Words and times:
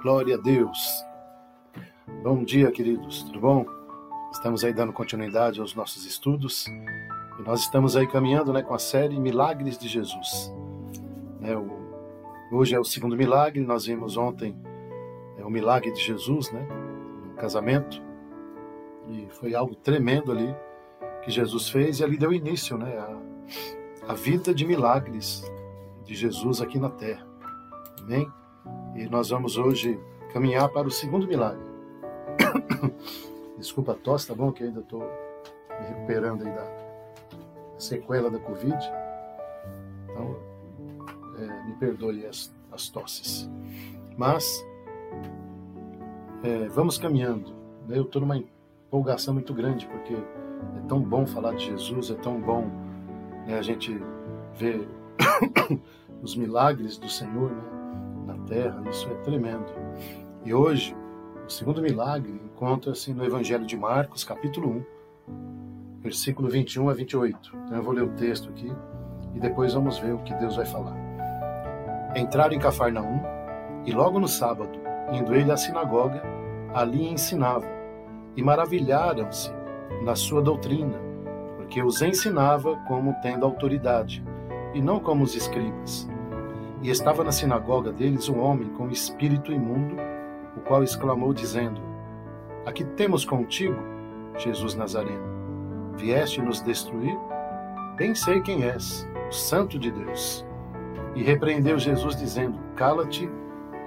Glória 0.00 0.36
a 0.36 0.38
Deus. 0.38 1.04
Bom 2.22 2.44
dia, 2.44 2.70
queridos. 2.70 3.24
Tudo 3.24 3.40
bom? 3.40 3.66
Estamos 4.30 4.64
aí 4.64 4.72
dando 4.72 4.92
continuidade 4.92 5.60
aos 5.60 5.74
nossos 5.74 6.06
estudos 6.06 6.68
e 6.68 7.42
nós 7.42 7.62
estamos 7.62 7.96
aí 7.96 8.06
caminhando 8.06 8.52
né, 8.52 8.62
com 8.62 8.74
a 8.74 8.78
série 8.78 9.18
Milagres 9.18 9.76
de 9.76 9.88
Jesus. 9.88 10.54
É, 11.42 11.56
o, 11.56 11.68
hoje 12.52 12.76
é 12.76 12.78
o 12.78 12.84
segundo 12.84 13.16
milagre. 13.16 13.60
Nós 13.60 13.86
vimos 13.86 14.16
ontem 14.16 14.56
é, 15.36 15.44
o 15.44 15.50
milagre 15.50 15.90
de 15.90 16.00
Jesus, 16.00 16.52
né, 16.52 16.64
no 17.26 17.34
casamento, 17.34 18.00
e 19.08 19.26
foi 19.30 19.52
algo 19.52 19.74
tremendo 19.74 20.30
ali 20.30 20.54
que 21.24 21.30
Jesus 21.32 21.70
fez 21.70 21.98
e 21.98 22.04
ali 22.04 22.16
deu 22.16 22.32
início, 22.32 22.78
né, 22.78 22.96
a, 22.96 24.12
a 24.12 24.14
vida 24.14 24.54
de 24.54 24.64
milagres 24.64 25.42
de 26.04 26.14
Jesus 26.14 26.60
aqui 26.60 26.78
na 26.78 26.88
Terra. 26.88 27.26
Amém? 28.00 28.30
E 28.98 29.08
nós 29.08 29.30
vamos 29.30 29.56
hoje 29.56 29.96
caminhar 30.32 30.68
para 30.70 30.88
o 30.88 30.90
segundo 30.90 31.24
milagre. 31.24 31.62
Desculpa 33.56 33.92
a 33.92 33.94
tosse, 33.94 34.26
tá 34.26 34.34
bom? 34.34 34.50
Que 34.50 34.64
ainda 34.64 34.80
estou 34.80 34.98
me 35.00 35.86
recuperando 35.86 36.44
aí 36.44 36.52
da 36.52 36.66
sequela 37.78 38.28
da 38.28 38.40
Covid. 38.40 38.76
Então, 40.10 40.36
é, 41.38 41.66
me 41.68 41.74
perdoe 41.74 42.26
as, 42.26 42.52
as 42.72 42.88
tosses. 42.88 43.48
Mas, 44.16 44.66
é, 46.42 46.66
vamos 46.66 46.98
caminhando. 46.98 47.52
Né? 47.86 47.98
Eu 47.98 48.02
estou 48.02 48.20
numa 48.20 48.36
empolgação 48.36 49.32
muito 49.32 49.54
grande, 49.54 49.86
porque 49.86 50.14
é 50.14 50.88
tão 50.88 51.00
bom 51.00 51.24
falar 51.24 51.54
de 51.54 51.66
Jesus, 51.66 52.10
é 52.10 52.14
tão 52.14 52.40
bom 52.40 52.66
né, 53.46 53.56
a 53.60 53.62
gente 53.62 53.96
ver 54.54 54.88
os 56.20 56.34
milagres 56.34 56.98
do 56.98 57.08
Senhor, 57.08 57.52
né? 57.52 57.77
Terra, 58.48 58.82
isso 58.90 59.08
é 59.10 59.14
tremendo. 59.16 59.66
E 60.44 60.54
hoje, 60.54 60.96
o 61.46 61.50
segundo 61.50 61.82
milagre 61.82 62.32
encontra-se 62.32 63.12
no 63.12 63.24
Evangelho 63.24 63.66
de 63.66 63.76
Marcos, 63.76 64.24
capítulo 64.24 64.84
1, 65.28 66.00
versículo 66.00 66.48
21 66.48 66.88
a 66.88 66.94
28. 66.94 67.56
Então 67.64 67.76
eu 67.76 67.82
vou 67.82 67.92
ler 67.92 68.04
o 68.04 68.14
texto 68.14 68.48
aqui 68.48 68.72
e 69.34 69.38
depois 69.38 69.74
vamos 69.74 69.98
ver 69.98 70.14
o 70.14 70.22
que 70.22 70.34
Deus 70.34 70.56
vai 70.56 70.64
falar. 70.66 70.96
Entraram 72.16 72.54
em 72.54 72.58
Cafarnaum 72.58 73.20
e 73.84 73.92
logo 73.92 74.18
no 74.18 74.28
sábado, 74.28 74.78
indo 75.12 75.34
ele 75.34 75.52
à 75.52 75.56
sinagoga, 75.56 76.22
ali 76.74 77.06
ensinava, 77.06 77.66
e 78.36 78.42
maravilharam-se 78.42 79.52
na 80.02 80.14
sua 80.14 80.40
doutrina, 80.40 80.98
porque 81.56 81.82
os 81.82 82.02
ensinava 82.02 82.76
como 82.86 83.16
tendo 83.22 83.44
autoridade, 83.44 84.24
e 84.74 84.80
não 84.80 85.00
como 85.00 85.24
os 85.24 85.34
escribas. 85.34 86.08
E 86.80 86.90
estava 86.90 87.24
na 87.24 87.32
sinagoga 87.32 87.92
deles 87.92 88.28
um 88.28 88.40
homem 88.40 88.68
com 88.68 88.88
espírito 88.88 89.52
imundo, 89.52 89.96
o 90.56 90.60
qual 90.60 90.84
exclamou, 90.84 91.32
dizendo: 91.32 91.80
Aqui 92.64 92.84
temos 92.84 93.24
contigo, 93.24 93.76
Jesus 94.36 94.74
Nazareno. 94.74 95.96
Vieste 95.96 96.40
nos 96.40 96.60
destruir? 96.60 97.18
Bem 97.96 98.14
sei 98.14 98.40
quem 98.40 98.62
és, 98.62 99.08
o 99.28 99.32
Santo 99.32 99.76
de 99.76 99.90
Deus. 99.90 100.46
E 101.16 101.22
repreendeu 101.22 101.78
Jesus, 101.78 102.14
dizendo: 102.14 102.60
Cala-te 102.76 103.28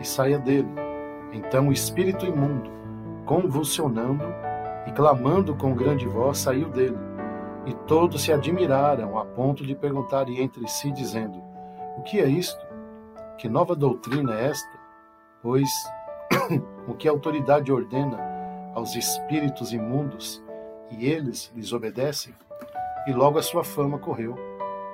e 0.02 0.06
saia 0.06 0.38
dele. 0.38 0.68
Então 1.32 1.70
o 1.70 1.72
espírito 1.72 2.26
imundo, 2.26 2.70
convulsionando 3.26 4.26
e 4.86 4.92
clamando 4.92 5.56
com 5.56 5.74
grande 5.74 6.06
voz, 6.06 6.40
saiu 6.40 6.68
dele. 6.70 6.98
E 7.66 7.74
todos 7.88 8.24
se 8.24 8.34
admiraram 8.34 9.18
a 9.18 9.24
ponto 9.24 9.66
de 9.66 9.76
perguntarem 9.76 10.42
entre 10.42 10.68
si, 10.68 10.92
dizendo: 10.92 11.42
O 11.98 12.02
que 12.02 12.20
é 12.20 12.28
isto? 12.28 12.71
Que 13.42 13.50
nova 13.50 13.76
doutrina 13.76 14.40
é 14.40 14.50
esta? 14.50 14.70
Pois 15.42 15.68
o 16.88 16.94
que 16.94 17.08
a 17.08 17.12
autoridade 17.12 17.72
ordena 17.72 18.20
aos 18.76 18.96
espíritos 18.96 19.74
imundos 19.74 20.40
e 20.92 21.08
eles 21.08 21.52
lhes 21.56 21.74
obedecem? 21.74 22.36
E 23.08 23.12
logo 23.12 23.40
a 23.40 23.42
sua 23.42 23.64
fama 23.64 23.98
correu 23.98 24.36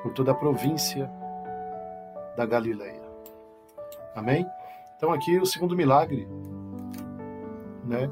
por 0.02 0.14
toda 0.14 0.32
a 0.32 0.34
província 0.34 1.12
da 2.38 2.46
Galileia. 2.46 3.02
Amém? 4.16 4.48
Então 4.96 5.12
aqui 5.12 5.38
o 5.38 5.46
segundo 5.46 5.76
milagre, 5.76 6.26
né, 7.84 8.10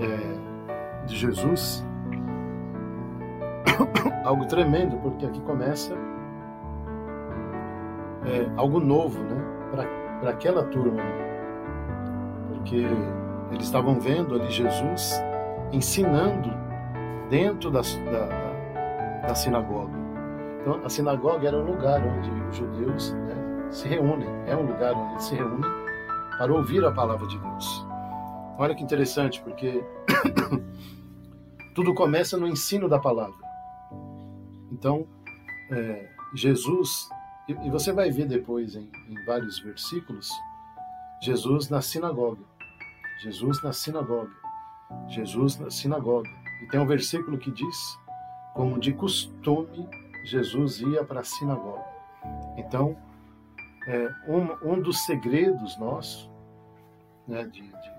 é, 0.00 1.06
de 1.06 1.16
Jesus, 1.16 1.84
algo 4.24 4.46
tremendo, 4.46 4.96
porque 4.98 5.26
aqui 5.26 5.40
começa 5.40 5.92
é, 8.24 8.48
algo 8.56 8.78
novo, 8.78 9.24
né? 9.24 9.55
Para 9.70 10.30
aquela 10.30 10.64
turma, 10.64 11.02
porque 12.48 12.86
eles 13.52 13.64
estavam 13.64 13.98
vendo 14.00 14.34
ali 14.34 14.50
Jesus 14.50 15.12
ensinando 15.72 16.50
dentro 17.28 17.70
da, 17.70 17.80
da, 17.80 19.26
da 19.28 19.34
sinagoga. 19.34 19.92
Então, 20.60 20.80
a 20.84 20.88
sinagoga 20.88 21.46
era 21.46 21.56
um 21.56 21.64
lugar 21.64 22.00
onde 22.04 22.30
os 22.48 22.56
judeus 22.56 23.12
né, 23.12 23.68
se 23.70 23.88
reúnem, 23.88 24.28
é 24.46 24.56
um 24.56 24.66
lugar 24.66 24.94
onde 24.94 25.12
eles 25.12 25.24
se 25.24 25.34
reúnem 25.34 25.70
para 26.38 26.52
ouvir 26.52 26.84
a 26.84 26.92
palavra 26.92 27.26
de 27.26 27.38
Deus. 27.38 27.86
Olha 28.58 28.74
que 28.74 28.82
interessante, 28.82 29.40
porque 29.42 29.84
tudo 31.74 31.94
começa 31.94 32.36
no 32.36 32.46
ensino 32.46 32.88
da 32.88 32.98
palavra. 32.98 33.36
Então, 34.72 35.06
é, 35.70 36.08
Jesus 36.34 37.08
e, 37.48 37.52
e 37.52 37.70
você 37.70 37.92
vai 37.92 38.10
ver 38.10 38.26
depois 38.26 38.74
em, 38.74 38.90
em 39.08 39.24
vários 39.24 39.58
versículos 39.60 40.30
Jesus 41.20 41.68
na 41.68 41.80
sinagoga. 41.80 42.44
Jesus 43.22 43.62
na 43.62 43.72
sinagoga. 43.72 44.32
Jesus 45.08 45.58
na 45.58 45.70
sinagoga. 45.70 46.28
E 46.62 46.66
tem 46.68 46.80
um 46.80 46.86
versículo 46.86 47.38
que 47.38 47.50
diz: 47.50 47.98
como 48.54 48.78
de 48.78 48.92
costume, 48.92 49.88
Jesus 50.24 50.80
ia 50.80 51.04
para 51.04 51.20
a 51.20 51.24
sinagoga. 51.24 51.84
Então, 52.56 52.96
é, 53.86 54.08
um, 54.28 54.72
um 54.72 54.80
dos 54.80 55.04
segredos 55.04 55.78
nossos 55.78 56.28
né, 57.26 57.44
de, 57.44 57.62
de, 57.62 57.92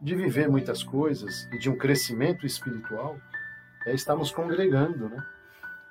de, 0.00 0.14
viver 0.14 0.48
muitas 0.48 0.82
coisas 0.82 1.44
e 1.52 1.58
de 1.58 1.70
um 1.70 1.76
crescimento 1.76 2.44
espiritual 2.46 3.16
é 3.86 3.94
estarmos 3.94 4.30
congregando, 4.30 5.08
né? 5.08 5.26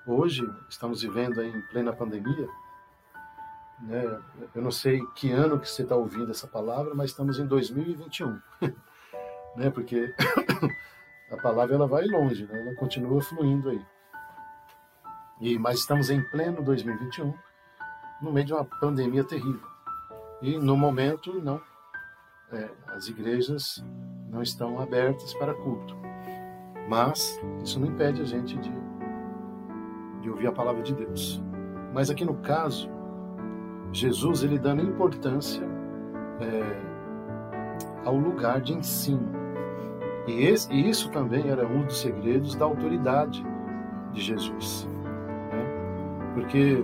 Hoje, 0.08 0.50
estamos 0.70 1.02
vivendo 1.02 1.44
em 1.44 1.62
plena 1.64 1.92
pandemia, 1.92 2.48
né? 3.82 4.22
eu 4.56 4.62
não 4.62 4.72
sei 4.72 5.06
que 5.08 5.30
ano 5.30 5.60
que 5.60 5.70
você 5.70 5.84
está 5.84 5.98
ouvindo 5.98 6.32
essa 6.32 6.48
palavra, 6.48 6.96
mas 6.96 7.10
estamos 7.10 7.38
em 7.40 7.46
2021, 7.46 8.40
né? 9.58 9.70
porque 9.70 10.16
a 11.30 11.36
palavra 11.36 11.76
ela 11.76 11.88
vai 11.88 12.06
longe, 12.06 12.46
né? 12.46 12.58
ela 12.58 12.76
continua 12.76 13.22
fluindo 13.22 13.70
aí. 13.70 13.86
E, 15.42 15.60
mas 15.60 15.80
estamos 15.80 16.10
em 16.10 16.24
pleno 16.32 16.64
2021, 16.64 17.34
no 18.22 18.32
meio 18.32 18.46
de 18.46 18.54
uma 18.54 18.64
pandemia 18.64 19.26
terrível. 19.26 19.68
E 20.42 20.58
no 20.58 20.78
momento, 20.78 21.34
não. 21.42 21.62
É, 22.54 22.70
as 22.88 23.10
igrejas 23.10 23.84
não 24.30 24.42
estão 24.42 24.80
abertas 24.80 25.34
para 25.34 25.54
culto. 25.54 25.98
Mas 26.88 27.38
isso 27.62 27.78
não 27.78 27.88
impede 27.88 28.22
a 28.22 28.26
gente 28.26 28.58
de 28.58 28.87
de 30.28 30.32
ouvir 30.32 30.48
a 30.48 30.52
palavra 30.52 30.84
de 30.84 30.94
Deus. 30.94 31.42
Mas 31.94 32.10
aqui 32.10 32.26
no 32.26 32.36
caso, 32.36 32.90
Jesus 33.94 34.44
ele 34.44 34.60
dando 34.60 34.82
importância 34.82 35.64
é, 36.42 38.06
ao 38.06 38.18
lugar 38.18 38.60
de 38.60 38.74
ensino. 38.74 39.32
E, 40.28 40.44
esse, 40.44 40.72
e, 40.74 40.90
isso 40.90 41.10
também 41.12 41.50
era 41.50 41.66
um 41.66 41.84
dos 41.84 42.02
segredos 42.02 42.56
da 42.56 42.66
autoridade 42.66 43.46
de 44.12 44.22
Jesus. 44.22 44.88
Né? 45.50 46.32
Porque 46.34 46.84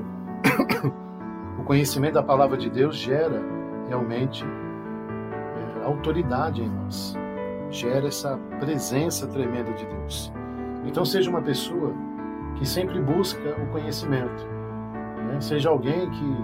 o 1.60 1.64
conhecimento 1.64 2.14
da 2.14 2.24
palavra 2.24 2.58
de 2.58 2.70
Deus 2.70 2.96
gera 2.96 3.42
realmente 3.90 4.46
é, 4.46 5.86
autoridade 5.86 6.62
em 6.62 6.70
nós, 6.70 7.18
gera 7.70 8.08
essa 8.08 8.38
presença 8.62 9.28
tremenda 9.28 9.74
de 9.74 9.86
Deus. 9.86 10.32
Então, 10.86 11.04
seja 11.04 11.30
uma 11.30 11.42
pessoa 11.42 11.94
que 12.56 12.66
sempre 12.68 13.00
busca 13.02 13.50
o 13.62 13.68
conhecimento. 13.68 14.48
Né? 15.28 15.40
Seja 15.40 15.70
alguém 15.70 16.10
que 16.10 16.38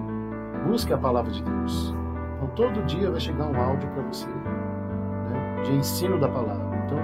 busque 0.68 0.94
a 0.94 0.98
palavra 0.98 1.32
de 1.32 1.44
Deus. 1.44 1.96
Então, 2.36 2.48
todo 2.56 2.86
dia 2.86 3.12
vai 3.12 3.20
chegar 3.20 3.46
um 3.46 3.62
áudio 3.62 3.90
para 3.90 4.04
você 4.04 4.28
né? 4.28 5.64
de 5.64 5.74
ensino 5.74 6.20
da 6.20 6.28
palavra. 6.28 6.78
Então, 6.86 7.00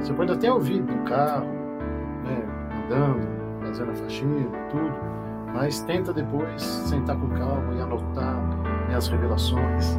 você 0.00 0.12
pode 0.12 0.32
até 0.32 0.52
ouvir 0.52 0.80
no 0.80 1.02
carro, 1.04 1.46
né? 2.24 2.44
andando, 2.84 3.28
fazendo 3.66 3.90
a 3.90 3.94
faxina, 3.94 4.50
tudo, 4.70 4.94
mas 5.52 5.80
tenta 5.80 6.12
depois 6.12 6.62
sentar 6.62 7.16
com 7.16 7.28
calma 7.30 7.74
e 7.74 7.80
anotar 7.80 8.36
né, 8.88 8.94
as 8.94 9.08
revelações, 9.08 9.98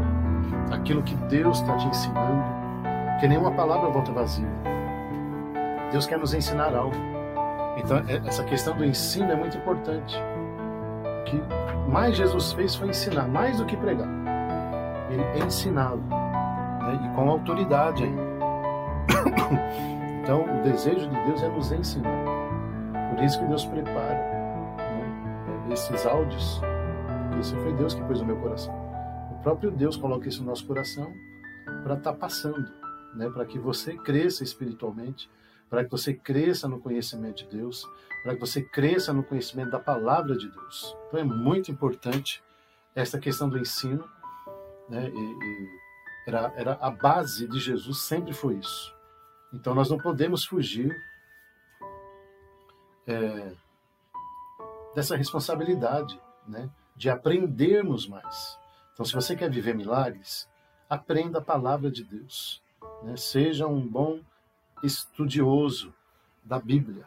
aquilo 0.72 1.04
que 1.04 1.16
Deus 1.16 1.60
está 1.60 1.76
te 1.76 1.88
ensinando, 1.88 2.44
que 3.20 3.28
nenhuma 3.28 3.52
palavra 3.52 3.90
volta 3.90 4.12
vazia. 4.12 4.50
Deus 5.92 6.06
quer 6.06 6.20
nos 6.20 6.34
ensinar 6.34 6.76
algo. 6.76 6.96
Então, 7.80 7.98
é, 8.08 8.28
essa 8.28 8.44
questão 8.44 8.76
do 8.76 8.86
ensino 8.86 9.32
é 9.32 9.36
muito 9.36 9.58
importante. 9.58 10.16
O 10.18 11.24
que 11.24 11.42
mais 11.90 12.16
Jesus 12.16 12.54
fez 12.54 12.76
foi 12.76 12.90
ensinar, 12.90 13.28
mais 13.28 13.58
do 13.58 13.66
que 13.66 13.76
pregar. 13.78 14.08
ele 15.10 15.46
ensinava, 15.46 15.98
né? 15.98 17.00
e 17.06 17.16
com 17.16 17.30
autoridade 17.30 18.04
ainda. 18.04 18.30
Então, 20.22 20.44
o 20.44 20.62
desejo 20.62 21.10
de 21.10 21.26
Deus 21.26 21.42
é 21.42 21.50
nos 21.50 21.72
ensinar. 21.72 22.24
Por 23.10 23.24
isso 23.24 23.40
que 23.40 23.46
Deus 23.46 23.66
prepara 23.66 24.14
né, 24.78 25.74
esses 25.74 26.06
áudios, 26.06 26.62
porque 27.24 27.40
isso 27.40 27.56
foi 27.56 27.74
Deus 27.74 27.96
que 27.96 28.04
pôs 28.04 28.20
no 28.20 28.28
meu 28.28 28.38
coração. 28.38 28.72
O 29.32 29.42
próprio 29.42 29.72
Deus 29.72 29.98
coloca 29.98 30.30
isso 30.30 30.44
no 30.44 30.50
nosso 30.50 30.68
coração 30.68 31.12
para 31.84 31.96
estar 31.96 32.12
tá 32.12 32.14
passando, 32.14 32.72
né, 33.16 33.28
para 33.32 33.44
que 33.44 33.58
você 33.58 33.96
cresça 33.96 34.44
espiritualmente, 34.44 35.28
para 35.70 35.84
que 35.84 35.92
você 35.92 36.14
cresça 36.14 36.68
no 36.68 36.80
conhecimento 36.80 37.44
de 37.44 37.58
Deus, 37.58 37.86
para 38.24 38.34
que 38.34 38.40
você 38.40 38.62
cresça 38.62 39.14
no 39.14 39.24
conhecimento 39.24 39.72
da 39.72 39.80
palavra 39.80 40.36
de 40.36 40.50
Deus. 40.50 40.96
Então 41.08 41.20
é 41.20 41.24
muito 41.24 41.72
importante 41.72 42.44
essa 42.96 43.20
questão 43.20 43.48
do 43.48 43.58
ensino, 43.58 44.10
né, 44.90 45.10
e, 45.10 45.20
e 45.20 45.80
era, 46.28 46.54
era 46.56 46.74
a 46.82 46.90
base 46.90 47.48
de 47.48 47.60
Jesus, 47.60 48.00
sempre 48.00 48.34
foi 48.34 48.56
isso. 48.56 48.96
Então 49.54 49.74
nós 49.74 49.90
não 49.90 49.98
podemos 49.98 50.44
fugir 50.46 50.96
é, 53.08 53.52
dessa 54.96 55.16
responsabilidade, 55.16 56.20
né, 56.48 56.70
de 56.96 57.10
aprendermos 57.10 58.08
mais. 58.08 58.58
Então, 58.94 59.06
se 59.06 59.14
você 59.14 59.34
quer 59.34 59.50
viver 59.50 59.74
milagres, 59.74 60.50
aprenda 60.90 61.40
a 61.40 61.42
palavra 61.42 61.90
de 61.90 62.04
Deus. 62.04 62.62
Né? 63.02 63.16
Seja 63.16 63.66
um 63.66 63.80
bom 63.80 64.20
estudioso 64.84 65.94
da 66.44 66.60
Bíblia, 66.60 67.06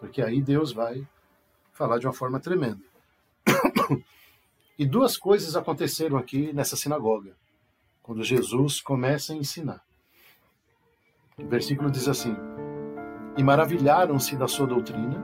porque 0.00 0.22
aí 0.22 0.40
Deus 0.40 0.72
vai 0.72 1.06
falar 1.72 1.98
de 1.98 2.06
uma 2.06 2.12
forma 2.12 2.40
tremenda. 2.40 2.82
E 4.76 4.84
duas 4.84 5.16
coisas 5.16 5.54
aconteceram 5.54 6.16
aqui 6.16 6.52
nessa 6.52 6.74
sinagoga, 6.74 7.36
quando 8.02 8.24
Jesus 8.24 8.80
começa 8.80 9.32
a 9.32 9.36
ensinar. 9.36 9.80
O 11.38 11.46
versículo 11.46 11.92
diz 11.92 12.08
assim: 12.08 12.36
E 13.36 13.42
maravilharam-se 13.44 14.34
da 14.34 14.48
sua 14.48 14.66
doutrina, 14.66 15.22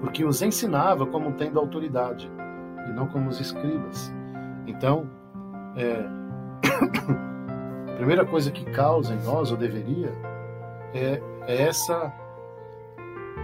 porque 0.00 0.24
os 0.24 0.40
ensinava 0.40 1.04
como 1.04 1.32
tendo 1.32 1.58
autoridade, 1.58 2.30
e 2.88 2.92
não 2.92 3.08
como 3.08 3.28
os 3.28 3.40
escribas. 3.40 4.12
Então, 4.68 5.10
é, 5.76 6.06
a 7.92 7.96
primeira 7.96 8.24
coisa 8.24 8.52
que 8.52 8.64
causa 8.66 9.14
em 9.14 9.22
nós, 9.24 9.50
ou 9.50 9.56
deveria, 9.56 10.14
é, 10.94 11.22
é 11.46 11.62
essa 11.62 12.12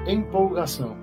empolgação. 0.06 0.96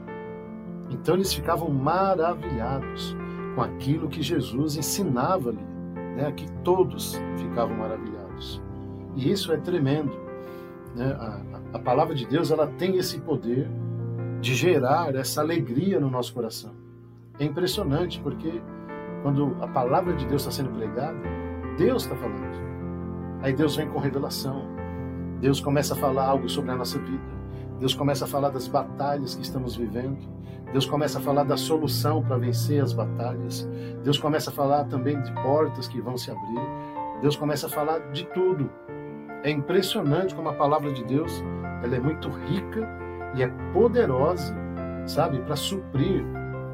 Então 0.89 1.15
eles 1.15 1.33
ficavam 1.33 1.69
maravilhados 1.69 3.15
com 3.55 3.61
aquilo 3.61 4.07
que 4.07 4.21
Jesus 4.21 4.75
ensinava 4.75 5.49
ali, 5.49 5.63
né? 6.15 6.31
que 6.31 6.49
todos 6.63 7.19
ficavam 7.37 7.75
maravilhados. 7.75 8.61
E 9.15 9.31
isso 9.31 9.51
é 9.51 9.57
tremendo. 9.57 10.11
Né? 10.95 11.05
A, 11.19 11.77
a 11.77 11.79
palavra 11.79 12.15
de 12.15 12.25
Deus 12.25 12.51
ela 12.51 12.67
tem 12.67 12.97
esse 12.97 13.19
poder 13.19 13.69
de 14.41 14.53
gerar 14.53 15.15
essa 15.15 15.41
alegria 15.41 15.99
no 15.99 16.09
nosso 16.09 16.33
coração. 16.33 16.71
É 17.39 17.45
impressionante 17.45 18.19
porque 18.21 18.61
quando 19.21 19.55
a 19.61 19.67
palavra 19.67 20.13
de 20.13 20.25
Deus 20.25 20.41
está 20.41 20.51
sendo 20.51 20.69
pregada, 20.69 21.17
Deus 21.77 22.03
está 22.03 22.15
falando. 22.15 22.43
Aí 23.41 23.53
Deus 23.53 23.75
vem 23.75 23.89
com 23.89 23.99
revelação. 23.99 24.72
Deus 25.43 25.59
começa 25.59 25.93
a 25.93 25.97
falar 25.97 26.25
algo 26.25 26.47
sobre 26.47 26.71
a 26.71 26.75
nossa 26.77 26.97
vida. 26.97 27.21
Deus 27.77 27.93
começa 27.93 28.23
a 28.23 28.27
falar 28.29 28.47
das 28.47 28.65
batalhas 28.65 29.35
que 29.35 29.41
estamos 29.41 29.75
vivendo. 29.75 30.17
Deus 30.71 30.85
começa 30.85 31.19
a 31.19 31.21
falar 31.21 31.43
da 31.43 31.57
solução 31.57 32.23
para 32.23 32.37
vencer 32.37 32.81
as 32.81 32.93
batalhas. 32.93 33.67
Deus 34.05 34.17
começa 34.17 34.51
a 34.51 34.53
falar 34.53 34.85
também 34.85 35.21
de 35.21 35.33
portas 35.33 35.85
que 35.89 35.99
vão 35.99 36.17
se 36.17 36.31
abrir. 36.31 36.61
Deus 37.21 37.35
começa 37.35 37.67
a 37.67 37.69
falar 37.69 37.99
de 38.13 38.23
tudo. 38.27 38.69
É 39.43 39.51
impressionante 39.51 40.33
como 40.33 40.47
a 40.47 40.53
palavra 40.53 40.93
de 40.93 41.03
Deus 41.03 41.43
ela 41.83 41.93
é 41.93 41.99
muito 41.99 42.29
rica 42.29 42.87
e 43.35 43.43
é 43.43 43.49
poderosa, 43.73 44.55
sabe, 45.05 45.41
para 45.41 45.57
suprir 45.57 46.23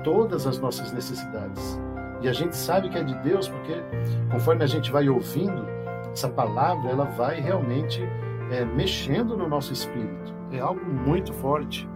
todas 0.04 0.45
as 0.45 0.60
nossas 0.60 0.92
necessidades. 0.92 1.80
E 2.22 2.27
a 2.27 2.33
gente 2.33 2.56
sabe 2.56 2.89
que 2.89 3.00
é 3.00 3.04
de 3.04 3.15
Deus 3.24 3.48
porque, 3.48 3.81
conforme 4.30 4.63
a 4.63 4.68
gente 4.68 4.92
vai 4.92 5.10
ouvindo 5.10 5.65
essa 6.12 6.30
palavra, 6.30 6.92
ela 6.92 7.06
vai 7.06 7.42
realmente 7.42 8.07
é, 8.51 8.66
mexendo 8.66 9.38
no 9.38 9.48
nosso 9.48 9.74
espírito. 9.74 10.34
É 10.51 10.60
algo 10.60 10.84
muito 10.86 11.34
forte. 11.34 11.88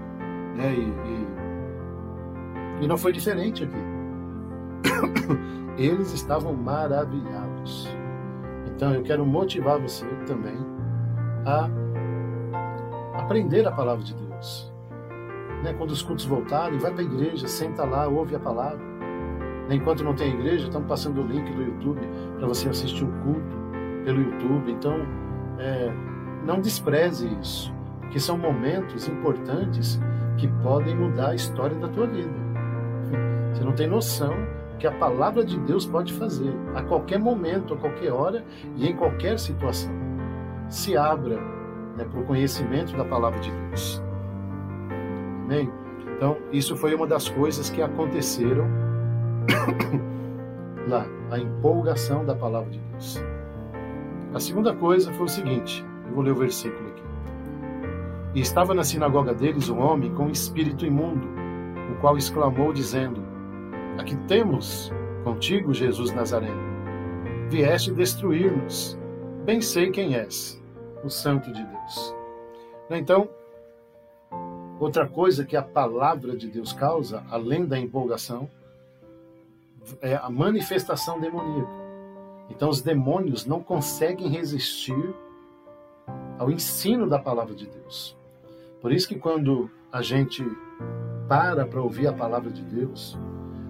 Né? 0.55 0.73
E, 0.73 0.81
e, 2.81 2.83
e 2.83 2.87
não 2.87 2.97
foi 2.97 3.11
diferente 3.11 3.63
aqui. 3.63 3.77
Eles 5.77 6.13
estavam 6.13 6.53
maravilhados. 6.53 7.87
Então 8.67 8.93
eu 8.93 9.03
quero 9.03 9.25
motivar 9.25 9.79
você 9.79 10.05
também 10.25 10.57
a 11.45 11.69
aprender 13.19 13.67
a 13.67 13.71
palavra 13.71 14.03
de 14.03 14.13
Deus. 14.13 14.71
Né? 15.63 15.73
Quando 15.73 15.91
os 15.91 16.01
cultos 16.01 16.25
voltarem, 16.25 16.77
vai 16.77 16.91
para 16.91 17.01
a 17.01 17.05
igreja, 17.05 17.47
senta 17.47 17.83
lá, 17.83 18.07
ouve 18.07 18.35
a 18.35 18.39
palavra 18.39 18.93
Enquanto 19.69 20.03
não 20.03 20.13
tem 20.13 20.33
igreja, 20.33 20.67
estamos 20.67 20.87
passando 20.87 21.21
o 21.21 21.25
link 21.25 21.49
do 21.53 21.61
YouTube 21.61 22.01
para 22.37 22.47
você 22.47 22.69
assistir 22.69 23.05
o 23.05 23.11
culto 23.23 23.57
pelo 24.03 24.21
YouTube. 24.21 24.71
Então, 24.71 24.95
é, 25.57 25.91
não 26.45 26.59
despreze 26.59 27.27
isso, 27.41 27.73
porque 28.01 28.19
são 28.19 28.37
momentos 28.37 29.07
importantes 29.07 29.99
que 30.37 30.47
podem 30.61 30.95
mudar 30.95 31.29
a 31.29 31.35
história 31.35 31.75
da 31.77 31.87
tua 31.87 32.07
vida. 32.07 32.33
Você 33.53 33.63
não 33.63 33.73
tem 33.73 33.87
noção 33.87 34.33
que 34.79 34.87
a 34.87 34.91
palavra 34.91 35.45
de 35.45 35.57
Deus 35.59 35.85
pode 35.85 36.11
fazer 36.13 36.53
a 36.75 36.81
qualquer 36.81 37.19
momento, 37.19 37.73
a 37.73 37.77
qualquer 37.77 38.11
hora 38.11 38.43
e 38.75 38.87
em 38.87 38.95
qualquer 38.95 39.39
situação. 39.39 39.91
Se 40.67 40.97
abra 40.97 41.37
né, 41.95 42.03
para 42.03 42.19
o 42.19 42.25
conhecimento 42.25 42.95
da 42.97 43.05
palavra 43.05 43.39
de 43.39 43.51
Deus. 43.51 44.01
Amém? 45.45 45.71
Então, 46.15 46.37
isso 46.51 46.75
foi 46.75 46.93
uma 46.95 47.07
das 47.07 47.29
coisas 47.29 47.69
que 47.69 47.81
aconteceram 47.81 48.65
lá, 50.87 51.05
a 51.31 51.39
empolgação 51.39 52.25
da 52.25 52.35
palavra 52.35 52.69
de 52.69 52.79
Deus. 52.79 53.23
A 54.33 54.39
segunda 54.39 54.73
coisa 54.73 55.13
foi 55.13 55.25
o 55.25 55.29
seguinte, 55.29 55.85
eu 56.13 56.15
vou 56.15 56.23
ler 56.23 56.31
o 56.31 56.35
versículo 56.35 56.87
aqui. 56.89 57.01
E 58.35 58.39
estava 58.39 58.73
na 58.73 58.83
sinagoga 58.83 59.33
deles 59.33 59.67
um 59.67 59.79
homem 59.79 60.13
com 60.13 60.29
espírito 60.29 60.85
imundo, 60.85 61.27
o 61.91 61.99
qual 61.99 62.15
exclamou 62.15 62.71
dizendo: 62.71 63.19
Aqui 63.97 64.15
temos 64.27 64.91
contigo, 65.23 65.73
Jesus 65.73 66.13
Nazareno. 66.13 66.73
Vieste 67.49 67.91
destruir-nos. 67.91 68.97
Bem 69.43 69.59
sei 69.59 69.89
quem 69.89 70.15
és, 70.15 70.61
o 71.03 71.09
Santo 71.09 71.51
de 71.51 71.63
Deus. 71.63 72.15
Então, 72.89 73.27
outra 74.79 75.07
coisa 75.07 75.43
que 75.43 75.57
a 75.57 75.63
palavra 75.63 76.37
de 76.37 76.47
Deus 76.47 76.71
causa, 76.73 77.23
além 77.29 77.65
da 77.65 77.77
empolgação, 77.77 78.47
é 79.99 80.15
a 80.15 80.29
manifestação 80.29 81.19
demoníaca. 81.19 81.83
Então 82.49 82.69
os 82.69 82.81
demônios 82.81 83.45
não 83.45 83.61
conseguem 83.61 84.27
resistir 84.29 85.13
ao 86.43 86.51
ensino 86.51 87.07
da 87.07 87.17
palavra 87.17 87.55
de 87.55 87.65
Deus. 87.65 88.17
Por 88.81 88.91
isso 88.91 89.07
que 89.07 89.15
quando 89.15 89.69
a 89.89 90.01
gente 90.01 90.45
para 91.27 91.65
para 91.65 91.81
ouvir 91.81 92.05
a 92.07 92.13
palavra 92.13 92.51
de 92.51 92.61
Deus, 92.61 93.17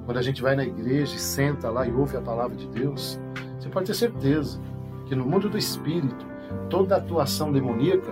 quando 0.05 0.17
a 0.17 0.21
gente 0.23 0.41
vai 0.41 0.55
na 0.55 0.65
igreja 0.65 1.15
e 1.15 1.19
senta 1.19 1.69
lá 1.69 1.87
e 1.87 1.93
ouve 1.93 2.17
a 2.17 2.21
palavra 2.21 2.55
de 2.57 2.67
Deus, 2.67 3.19
você 3.59 3.69
pode 3.69 3.85
ter 3.85 3.93
certeza 3.93 4.59
que 5.05 5.13
no 5.13 5.23
mundo 5.23 5.49
do 5.49 5.57
espírito, 5.57 6.25
toda 6.67 6.97
atuação 6.97 7.51
demoníaca 7.51 8.11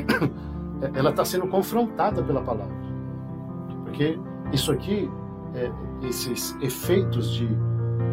ela 0.94 1.08
está 1.08 1.24
sendo 1.24 1.48
confrontada 1.48 2.22
pela 2.22 2.42
palavra. 2.42 2.76
Porque 3.82 4.18
isso 4.52 4.70
aqui 4.70 5.10
é, 5.54 5.72
esses 6.06 6.54
efeitos 6.60 7.32
de 7.32 7.48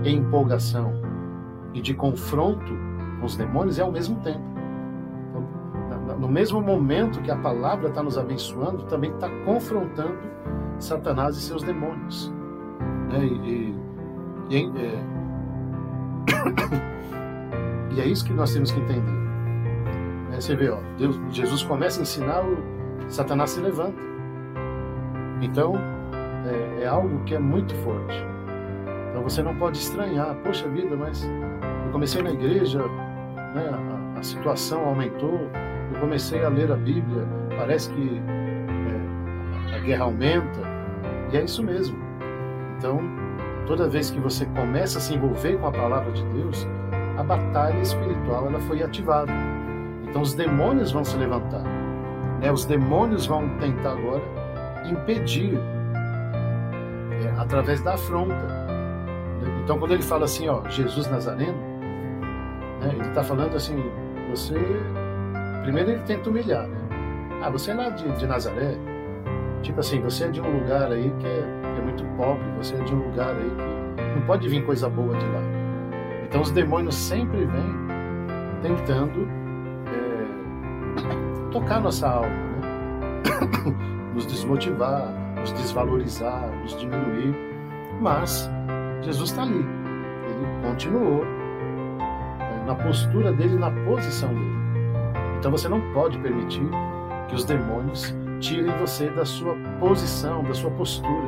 empolgação 0.06 0.94
e 1.74 1.82
de 1.82 1.94
confronto 1.94 2.74
com 3.20 3.26
os 3.26 3.36
demônios 3.36 3.78
é 3.78 3.82
ao 3.82 3.92
mesmo 3.92 4.16
tempo. 4.22 4.51
No 6.20 6.28
mesmo 6.28 6.62
momento 6.62 7.22
que 7.22 7.32
a 7.32 7.38
palavra 7.38 7.90
está 7.90 8.02
nos 8.04 8.18
abençoando, 8.18 8.84
também 8.84 9.12
está 9.12 9.30
confrontando 9.46 10.18
Satanás 10.80 11.38
e 11.38 11.42
seus 11.42 11.64
demônios. 11.64 12.32
Né? 13.10 13.26
E, 13.26 13.76
e, 14.50 14.56
e, 14.58 14.72
é... 14.80 15.04
e, 17.96 18.02
é... 18.02 18.06
isso 18.06 18.26
que 18.26 18.34
nós 18.34 18.54
temos 18.54 18.72
que 18.72 18.80
entender. 18.80 19.12
Né? 20.30 20.40
Você 20.40 20.56
vê, 20.56 20.70
ó, 20.70 20.78
Deus, 20.98 21.20
Jesus 21.30 21.64
começa 21.64 22.00
a 22.00 22.04
ensinar, 22.04 22.44
Satanás 23.08 23.52
se 23.52 23.60
levanta. 23.60 24.02
Então, 25.42 25.74
é, 26.46 26.84
é 26.84 26.88
algo 26.88 27.24
que 27.24 27.36
é 27.36 27.40
muito 27.40 27.74
forte. 27.76 28.32
Então 29.10 29.24
você 29.24 29.44
não 29.44 29.56
pode 29.56 29.78
estranhar, 29.78 30.36
poxa 30.44 30.68
vida, 30.70 30.96
mas 30.96 31.24
eu 31.86 31.92
comecei 31.92 32.24
na 32.24 32.32
igreja, 32.32 32.80
né, 33.54 33.70
a, 34.16 34.20
a, 34.20 34.24
situação 34.24 34.86
aumentou, 34.86 35.50
comecei 36.02 36.44
a 36.44 36.50
ler 36.50 36.72
a 36.72 36.76
Bíblia, 36.76 37.26
parece 37.56 37.90
que 37.92 38.22
é, 39.72 39.76
a 39.76 39.80
guerra 39.80 40.06
aumenta, 40.06 40.60
e 41.32 41.38
é 41.38 41.44
isso 41.44 41.64
mesmo. 41.64 41.98
Então, 42.78 43.00
toda 43.68 43.88
vez 43.88 44.10
que 44.10 44.20
você 44.20 44.46
começa 44.48 44.98
a 44.98 45.02
se 45.02 45.14
envolver 45.14 45.58
com 45.58 45.68
a 45.68 45.72
palavra 45.72 46.12
de 46.12 46.26
Deus, 46.26 46.68
a 47.18 47.24
batalha 47.24 47.80
espiritual 47.80 48.48
ela 48.48 48.60
foi 48.62 48.82
ativada. 48.82 49.32
Então 50.04 50.24
os 50.24 50.34
demônios 50.34 50.92
vão 50.92 51.06
se 51.06 51.16
levantar. 51.16 51.64
Né? 52.42 52.52
Os 52.52 52.66
demônios 52.66 53.28
vão 53.28 53.48
tentar 53.60 53.92
agora 53.92 54.24
impedir 54.86 55.58
é, 57.24 57.40
através 57.40 57.82
da 57.82 57.94
afronta. 57.94 58.50
Então 59.64 59.78
quando 59.78 59.94
ele 59.94 60.04
fala 60.04 60.26
assim, 60.26 60.50
ó, 60.50 60.68
Jesus 60.68 61.08
Nazareno, 61.08 61.58
né, 62.82 62.90
ele 62.94 63.08
está 63.08 63.24
falando 63.24 63.56
assim, 63.56 63.82
você 64.30 64.58
primeiro 65.62 65.92
ele 65.92 66.04
tenta 66.04 66.30
humilhar, 66.30 66.68
né? 66.68 66.78
Ah, 67.44 67.50
você 67.50 67.72
é 67.72 67.74
lá 67.74 67.90
de, 67.90 68.08
de 68.18 68.28
Nazaré, 68.28 68.78
tipo 69.62 69.80
assim, 69.80 70.02
você 70.02 70.26
é 70.26 70.28
de 70.28 70.42
um 70.42 70.60
lugar 70.60 70.92
aí 70.92 71.12
que 71.20 71.26
é, 71.26 71.72
que 71.74 71.80
é 71.80 71.84
muito 71.84 72.04
pobre, 72.18 72.44
você 72.58 72.76
é 72.76 72.84
de 72.84 72.94
um 72.94 73.08
lugar 73.08 73.36
aí 73.36 73.52
que 73.96 74.20
não 74.20 74.26
pode 74.26 74.48
vir 74.48 74.66
coisa 74.66 74.90
boa 74.90 75.16
de 75.16 75.26
lá. 75.26 75.42
Então 76.24 76.42
os 76.42 76.52
demônios 76.52 76.96
sempre 76.96 77.46
vêm 77.46 77.82
tentando 78.62 79.28
é, 79.88 81.50
tocar 81.52 81.82
nossa 81.82 82.08
alma, 82.08 82.30
né? 82.30 82.62
nos 84.14 84.26
desmotivar, 84.26 85.12
nos 85.40 85.52
desvalorizar, 85.54 86.50
nos 86.62 86.78
diminuir. 86.78 87.36
Mas 88.00 88.50
Jesus 89.02 89.30
está 89.30 89.44
ali. 89.44 89.56
Ele 89.56 90.68
continuou 90.70 91.24
é, 91.24 92.66
na 92.66 92.76
postura 92.76 93.32
dele, 93.32 93.56
na 93.56 93.72
posição 93.72 94.30
dele. 94.30 94.61
Então 95.42 95.50
você 95.50 95.68
não 95.68 95.82
pode 95.92 96.20
permitir 96.20 96.62
que 97.28 97.34
os 97.34 97.44
demônios 97.44 98.14
tirem 98.40 98.72
você 98.78 99.10
da 99.10 99.26
sua 99.26 99.56
posição, 99.80 100.44
da 100.44 100.54
sua 100.54 100.70
postura. 100.70 101.28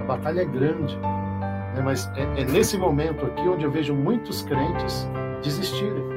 A 0.00 0.04
batalha 0.06 0.40
é 0.40 0.44
grande, 0.46 0.96
né? 0.96 1.82
Mas 1.84 2.10
é, 2.16 2.22
é, 2.40 2.44
nesse 2.46 2.78
momento 2.78 3.26
aqui 3.26 3.42
onde 3.42 3.62
eu 3.62 3.70
vejo 3.70 3.94
muitos 3.94 4.40
crentes 4.40 5.06
desistirem. 5.42 5.92
Né? 5.92 6.14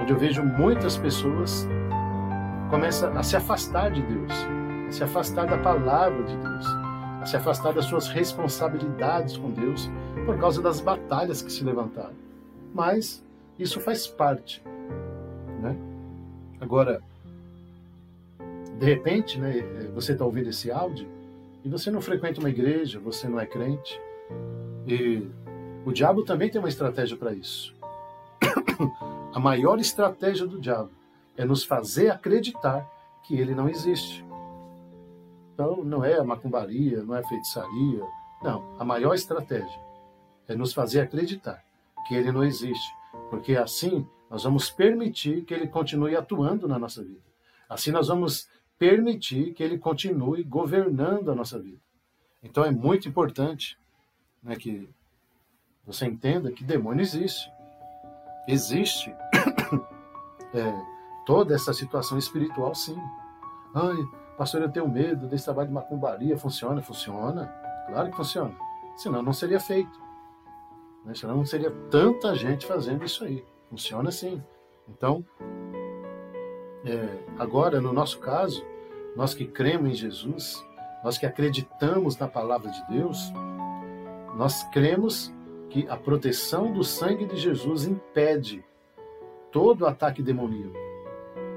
onde 0.00 0.12
eu 0.12 0.16
vejo 0.16 0.44
muitas 0.44 0.96
pessoas 0.96 1.68
começam 2.70 3.12
a 3.18 3.24
se 3.24 3.34
afastar 3.34 3.90
de 3.90 4.02
Deus, 4.02 4.32
a 4.86 4.92
se 4.92 5.02
afastar 5.02 5.48
da 5.48 5.58
palavra 5.58 6.22
de 6.22 6.36
Deus, 6.36 6.66
a 7.20 7.26
se 7.26 7.36
afastar 7.36 7.72
das 7.72 7.86
suas 7.86 8.06
responsabilidades 8.06 9.36
com 9.36 9.50
Deus 9.50 9.90
por 10.24 10.38
causa 10.38 10.62
das 10.62 10.80
batalhas 10.80 11.42
que 11.42 11.50
se 11.50 11.64
levantaram. 11.64 12.14
Mas 12.72 13.24
isso 13.58 13.80
faz 13.80 14.06
parte. 14.06 14.62
Né? 15.60 15.76
Agora, 16.60 17.00
de 18.78 18.86
repente, 18.86 19.38
né, 19.38 19.62
você 19.94 20.12
está 20.12 20.24
ouvindo 20.24 20.48
esse 20.48 20.70
áudio 20.70 21.08
e 21.64 21.68
você 21.68 21.90
não 21.90 22.00
frequenta 22.00 22.40
uma 22.40 22.50
igreja, 22.50 22.98
você 22.98 23.28
não 23.28 23.38
é 23.38 23.46
crente. 23.46 24.00
E 24.86 25.26
o 25.84 25.92
diabo 25.92 26.24
também 26.24 26.50
tem 26.50 26.58
uma 26.58 26.68
estratégia 26.68 27.16
para 27.16 27.32
isso. 27.32 27.74
A 29.32 29.40
maior 29.40 29.78
estratégia 29.78 30.46
do 30.46 30.60
diabo 30.60 30.90
é 31.36 31.44
nos 31.44 31.64
fazer 31.64 32.10
acreditar 32.10 32.88
que 33.24 33.36
ele 33.36 33.54
não 33.54 33.68
existe. 33.68 34.24
Então, 35.54 35.84
não 35.84 36.04
é 36.04 36.18
a 36.18 36.24
macumbaria, 36.24 37.02
não 37.02 37.14
é 37.14 37.20
a 37.20 37.24
feitiçaria. 37.24 38.04
Não, 38.42 38.76
a 38.78 38.84
maior 38.84 39.14
estratégia 39.14 39.80
é 40.46 40.54
nos 40.54 40.72
fazer 40.72 41.00
acreditar 41.00 41.64
que 42.06 42.14
ele 42.14 42.30
não 42.30 42.44
existe. 42.44 42.94
Porque 43.30 43.56
assim 43.56 44.06
nós 44.30 44.44
vamos 44.44 44.70
permitir 44.70 45.44
que 45.44 45.54
ele 45.54 45.68
continue 45.68 46.16
atuando 46.16 46.66
na 46.66 46.78
nossa 46.78 47.02
vida. 47.02 47.22
Assim 47.68 47.90
nós 47.90 48.08
vamos 48.08 48.48
permitir 48.78 49.52
que 49.54 49.62
ele 49.62 49.78
continue 49.78 50.42
governando 50.42 51.30
a 51.30 51.34
nossa 51.34 51.58
vida. 51.58 51.80
Então 52.42 52.64
é 52.64 52.70
muito 52.70 53.08
importante 53.08 53.78
né, 54.42 54.56
que 54.56 54.88
você 55.86 56.06
entenda 56.06 56.52
que 56.52 56.64
demônio 56.64 57.02
existe. 57.02 57.50
Existe 58.46 59.10
é, 60.52 60.74
toda 61.24 61.54
essa 61.54 61.72
situação 61.72 62.18
espiritual, 62.18 62.74
sim. 62.74 62.98
Ai, 63.74 63.96
pastor, 64.36 64.62
eu 64.62 64.70
tenho 64.70 64.88
medo 64.88 65.26
desse 65.26 65.44
trabalho 65.44 65.68
de 65.68 65.74
macumbaria. 65.74 66.36
Funciona? 66.36 66.82
Funciona. 66.82 67.46
Claro 67.86 68.10
que 68.10 68.16
funciona. 68.16 68.54
Senão 68.96 69.22
não 69.22 69.32
seria 69.32 69.58
feito. 69.58 70.03
Né? 71.04 71.14
Senão 71.14 71.36
não 71.36 71.44
seria 71.44 71.70
tanta 71.90 72.34
gente 72.34 72.66
fazendo 72.66 73.04
isso 73.04 73.24
aí. 73.24 73.44
Funciona 73.68 74.10
sim. 74.10 74.42
Então, 74.88 75.24
é, 76.84 77.08
agora, 77.38 77.80
no 77.80 77.92
nosso 77.92 78.18
caso, 78.18 78.64
nós 79.16 79.34
que 79.34 79.46
cremos 79.46 79.90
em 79.90 79.94
Jesus, 79.94 80.64
nós 81.02 81.18
que 81.18 81.26
acreditamos 81.26 82.16
na 82.16 82.28
palavra 82.28 82.70
de 82.70 82.86
Deus, 82.88 83.32
nós 84.36 84.62
cremos 84.64 85.32
que 85.70 85.86
a 85.88 85.96
proteção 85.96 86.72
do 86.72 86.84
sangue 86.84 87.26
de 87.26 87.36
Jesus 87.36 87.84
impede 87.84 88.64
todo 89.50 89.86
ataque 89.86 90.22
demoníaco. 90.22 90.76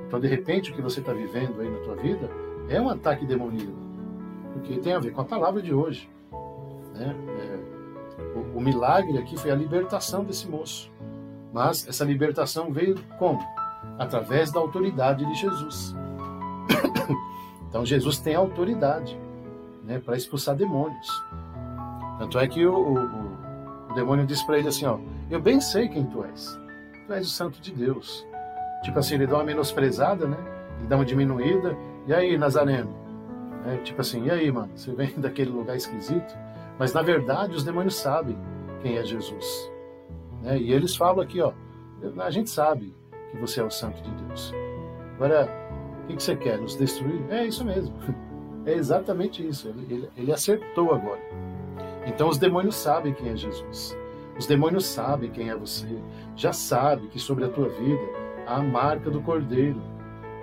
Então, 0.07 0.19
de 0.19 0.27
repente, 0.27 0.71
o 0.71 0.75
que 0.75 0.81
você 0.81 0.99
está 1.01 1.11
vivendo 1.11 1.59
aí 1.59 1.69
na 1.69 1.79
tua 1.79 1.95
vida 1.95 2.29
é 2.69 2.79
um 2.79 2.89
ataque 2.89 3.25
demoníaco, 3.25 3.77
porque 4.53 4.77
tem 4.79 4.93
a 4.93 4.99
ver 4.99 5.11
com 5.11 5.21
a 5.21 5.25
palavra 5.25 5.61
de 5.61 5.73
hoje. 5.73 6.09
Né? 6.93 7.15
É, 7.39 7.56
o, 8.37 8.57
o 8.57 8.61
milagre 8.61 9.17
aqui 9.17 9.37
foi 9.37 9.51
a 9.51 9.55
libertação 9.55 10.23
desse 10.23 10.47
moço. 10.47 10.91
Mas 11.53 11.87
essa 11.87 12.03
libertação 12.03 12.71
veio 12.71 12.95
como? 13.17 13.39
através 13.97 14.51
da 14.51 14.59
autoridade 14.59 15.25
de 15.25 15.35
Jesus. 15.35 15.95
Então 17.69 17.85
Jesus 17.85 18.17
tem 18.17 18.33
autoridade 18.33 19.19
né, 19.83 19.99
para 19.99 20.15
expulsar 20.15 20.55
demônios. 20.55 21.05
Tanto 22.17 22.39
é 22.39 22.47
que 22.47 22.65
o, 22.65 22.73
o, 22.73 23.91
o 23.91 23.93
demônio 23.93 24.25
diz 24.25 24.41
para 24.41 24.57
ele 24.57 24.69
assim: 24.69 24.85
ó, 24.85 24.97
Eu 25.29 25.41
bem 25.41 25.59
sei 25.59 25.89
quem 25.89 26.05
tu 26.05 26.23
és. 26.23 26.57
Tu 27.05 27.13
és 27.13 27.27
o 27.27 27.29
Santo 27.29 27.59
de 27.59 27.73
Deus. 27.73 28.25
Tipo 28.83 28.99
assim, 28.99 29.15
ele 29.15 29.27
dá 29.27 29.35
uma 29.35 29.43
menosprezada, 29.43 30.25
né? 30.25 30.37
Ele 30.79 30.87
dá 30.87 30.95
uma 30.95 31.03
diminuída. 31.03 31.77
E 32.07 32.13
aí, 32.13 32.37
Nazareno? 32.37 32.89
É, 33.65 33.75
tipo 33.83 33.99
assim, 33.99 34.23
e 34.23 34.31
aí, 34.31 34.49
mano? 34.49 34.71
Você 34.73 34.93
vem 34.93 35.11
daquele 35.19 35.51
lugar 35.51 35.75
esquisito? 35.75 36.33
Mas 36.79 36.93
na 36.93 37.01
verdade, 37.01 37.55
os 37.55 37.63
demônios 37.63 37.95
sabem 37.95 38.37
quem 38.81 38.97
é 38.97 39.03
Jesus. 39.03 39.71
Né? 40.41 40.57
E 40.59 40.71
eles 40.71 40.95
falam 40.95 41.21
aqui, 41.21 41.41
ó, 41.41 41.51
a 42.19 42.29
gente 42.29 42.49
sabe 42.49 42.93
que 43.31 43.37
você 43.37 43.61
é 43.61 43.63
o 43.63 43.71
Santo 43.71 44.01
de 44.01 44.11
Deus. 44.11 44.53
Agora, 45.15 45.49
o 46.03 46.07
que 46.07 46.21
você 46.21 46.35
quer? 46.35 46.57
Nos 46.59 46.75
destruir? 46.75 47.21
É 47.29 47.45
isso 47.45 47.65
mesmo. 47.65 47.95
É 48.65 48.73
exatamente 48.73 49.47
isso. 49.47 49.69
Ele, 49.69 49.87
ele, 49.89 50.09
ele 50.17 50.33
acertou 50.33 50.93
agora. 50.93 51.21
Então 52.05 52.27
os 52.27 52.37
demônios 52.37 52.75
sabem 52.75 53.13
quem 53.13 53.29
é 53.29 53.35
Jesus. 53.37 53.97
Os 54.37 54.45
demônios 54.45 54.85
sabem 54.85 55.31
quem 55.31 55.49
é 55.49 55.55
você. 55.55 55.87
Já 56.35 56.51
sabe 56.51 57.07
que 57.07 57.17
sobre 57.17 57.45
a 57.45 57.49
tua 57.49 57.69
vida 57.69 58.01
há 58.45 58.57
a 58.57 58.61
marca 58.61 59.09
do 59.09 59.21
Cordeiro. 59.21 59.81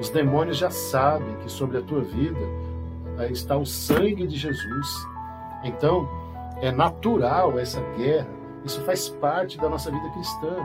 Os 0.00 0.08
demônios 0.08 0.56
já 0.56 0.70
sabem 0.70 1.36
que 1.42 1.52
sobre 1.52 1.76
a 1.76 1.82
tua 1.82 2.00
vida 2.00 2.40
está 3.30 3.58
o 3.58 3.66
sangue 3.66 4.26
de 4.26 4.36
Jesus. 4.36 5.06
Então, 5.62 6.08
é 6.60 6.70
natural 6.70 7.58
essa 7.58 7.80
guerra. 7.96 8.28
Isso 8.64 8.80
faz 8.82 9.08
parte 9.08 9.58
da 9.58 9.68
nossa 9.68 9.90
vida 9.90 10.08
cristã. 10.10 10.56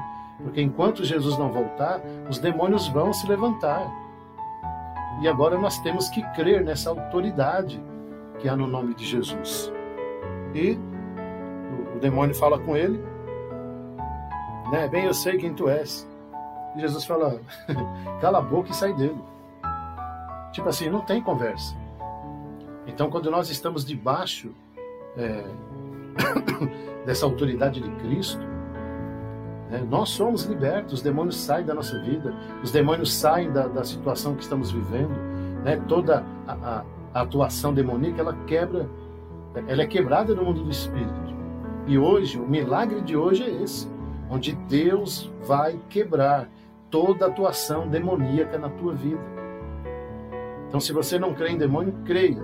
Porque 0.41 0.62
enquanto 0.62 1.03
Jesus 1.03 1.38
não 1.38 1.51
voltar, 1.51 2.01
os 2.29 2.39
demônios 2.39 2.88
vão 2.88 3.12
se 3.12 3.27
levantar. 3.27 3.91
E 5.22 5.27
agora 5.27 5.58
nós 5.58 5.79
temos 5.79 6.08
que 6.10 6.24
crer 6.34 6.63
nessa 6.63 6.89
autoridade 6.89 7.84
que 8.39 8.48
há 8.48 8.55
no 8.55 8.67
nome 8.67 8.96
de 8.96 9.05
Jesus. 9.05 9.72
E 10.53 10.79
o 11.96 12.00
demônio 12.00 12.34
fala 12.34 12.58
com 12.58 12.75
ele, 12.75 13.03
né? 14.72 14.88
Bem, 14.88 15.05
eu 15.05 15.13
sei 15.13 15.38
quem 15.38 15.53
tu 15.53 15.67
és. 15.67 16.08
E 16.75 16.79
Jesus 16.79 17.03
fala: 17.03 17.41
cala 18.22 18.38
a 18.38 18.41
boca 18.41 18.72
e 18.72 18.74
sai 18.75 18.93
dele. 18.93 19.22
Tipo 20.53 20.69
assim, 20.69 20.89
não 20.89 21.01
tem 21.01 21.22
conversa. 21.22 21.75
Então, 22.88 23.10
quando 23.10 23.29
nós 23.29 23.50
estamos 23.50 23.86
debaixo 23.86 24.51
é, 25.20 25.44
dessa 27.06 27.26
autoridade 27.26 27.82
de 27.82 27.90
Cristo, 27.98 28.50
né? 29.70 29.86
Nós 29.90 30.10
somos 30.10 30.46
libertos, 30.46 30.94
os 30.94 31.02
demônios 31.02 31.38
saem 31.38 31.66
da 31.66 31.74
nossa 31.74 32.00
vida, 32.00 32.34
os 32.64 32.72
demônios 32.72 33.14
saem 33.14 33.52
da, 33.52 33.68
da 33.68 33.84
situação 33.84 34.36
que 34.36 34.42
estamos 34.42 34.72
vivendo. 34.72 35.12
Né? 35.64 35.80
Toda 35.88 36.26
a, 36.48 36.84
a, 37.14 37.22
atuação 37.22 37.74
demoníaca 37.74 38.22
ela 38.22 38.34
quebra, 38.46 38.90
ela 39.68 39.82
é 39.82 39.88
quebrada 39.88 40.34
no 40.34 40.44
mundo 40.44 40.64
do 40.64 40.72
espírito. 40.72 41.30
E 41.88 41.98
hoje, 41.98 42.40
o 42.40 42.48
milagre 42.48 43.02
de 43.02 43.16
hoje 43.16 43.44
é 43.44 43.64
esse, 43.64 43.88
onde 44.30 44.54
Deus 44.54 45.32
vai 45.46 45.80
quebrar 45.90 46.48
toda 46.90 47.28
atuação 47.28 47.88
demoníaca 47.88 48.58
na 48.58 48.70
tua 48.70 48.94
vida. 48.94 49.22
Então, 50.68 50.80
se 50.80 50.94
você 50.94 51.18
não 51.18 51.34
crê 51.34 51.50
em 51.50 51.58
demônio, 51.58 51.94
creia. 52.06 52.44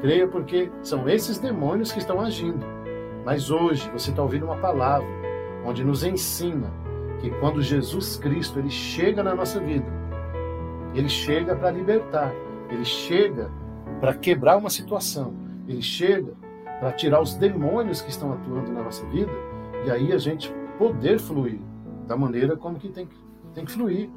Creia 0.00 0.26
porque 0.26 0.70
são 0.82 1.08
esses 1.08 1.38
demônios 1.38 1.92
que 1.92 1.98
estão 1.98 2.20
agindo. 2.20 2.64
Mas 3.24 3.50
hoje 3.50 3.90
você 3.90 4.10
está 4.10 4.22
ouvindo 4.22 4.46
uma 4.46 4.56
palavra 4.56 5.06
onde 5.64 5.84
nos 5.84 6.02
ensina 6.02 6.70
que 7.20 7.30
quando 7.32 7.60
Jesus 7.60 8.16
Cristo 8.16 8.58
ele 8.58 8.70
chega 8.70 9.22
na 9.22 9.34
nossa 9.34 9.60
vida, 9.60 9.86
ele 10.94 11.08
chega 11.08 11.54
para 11.54 11.70
libertar, 11.70 12.32
ele 12.70 12.84
chega 12.84 13.50
para 14.00 14.14
quebrar 14.14 14.56
uma 14.56 14.70
situação, 14.70 15.34
ele 15.68 15.82
chega 15.82 16.32
para 16.80 16.92
tirar 16.92 17.20
os 17.20 17.34
demônios 17.34 18.00
que 18.00 18.10
estão 18.10 18.32
atuando 18.32 18.72
na 18.72 18.82
nossa 18.82 19.04
vida 19.06 19.30
e 19.84 19.90
aí 19.90 20.12
a 20.12 20.18
gente 20.18 20.52
poder 20.78 21.18
fluir 21.18 21.60
da 22.06 22.16
maneira 22.16 22.56
como 22.56 22.78
que 22.78 22.88
tem, 22.88 23.06
tem 23.54 23.64
que 23.64 23.72
fluir. 23.72 24.10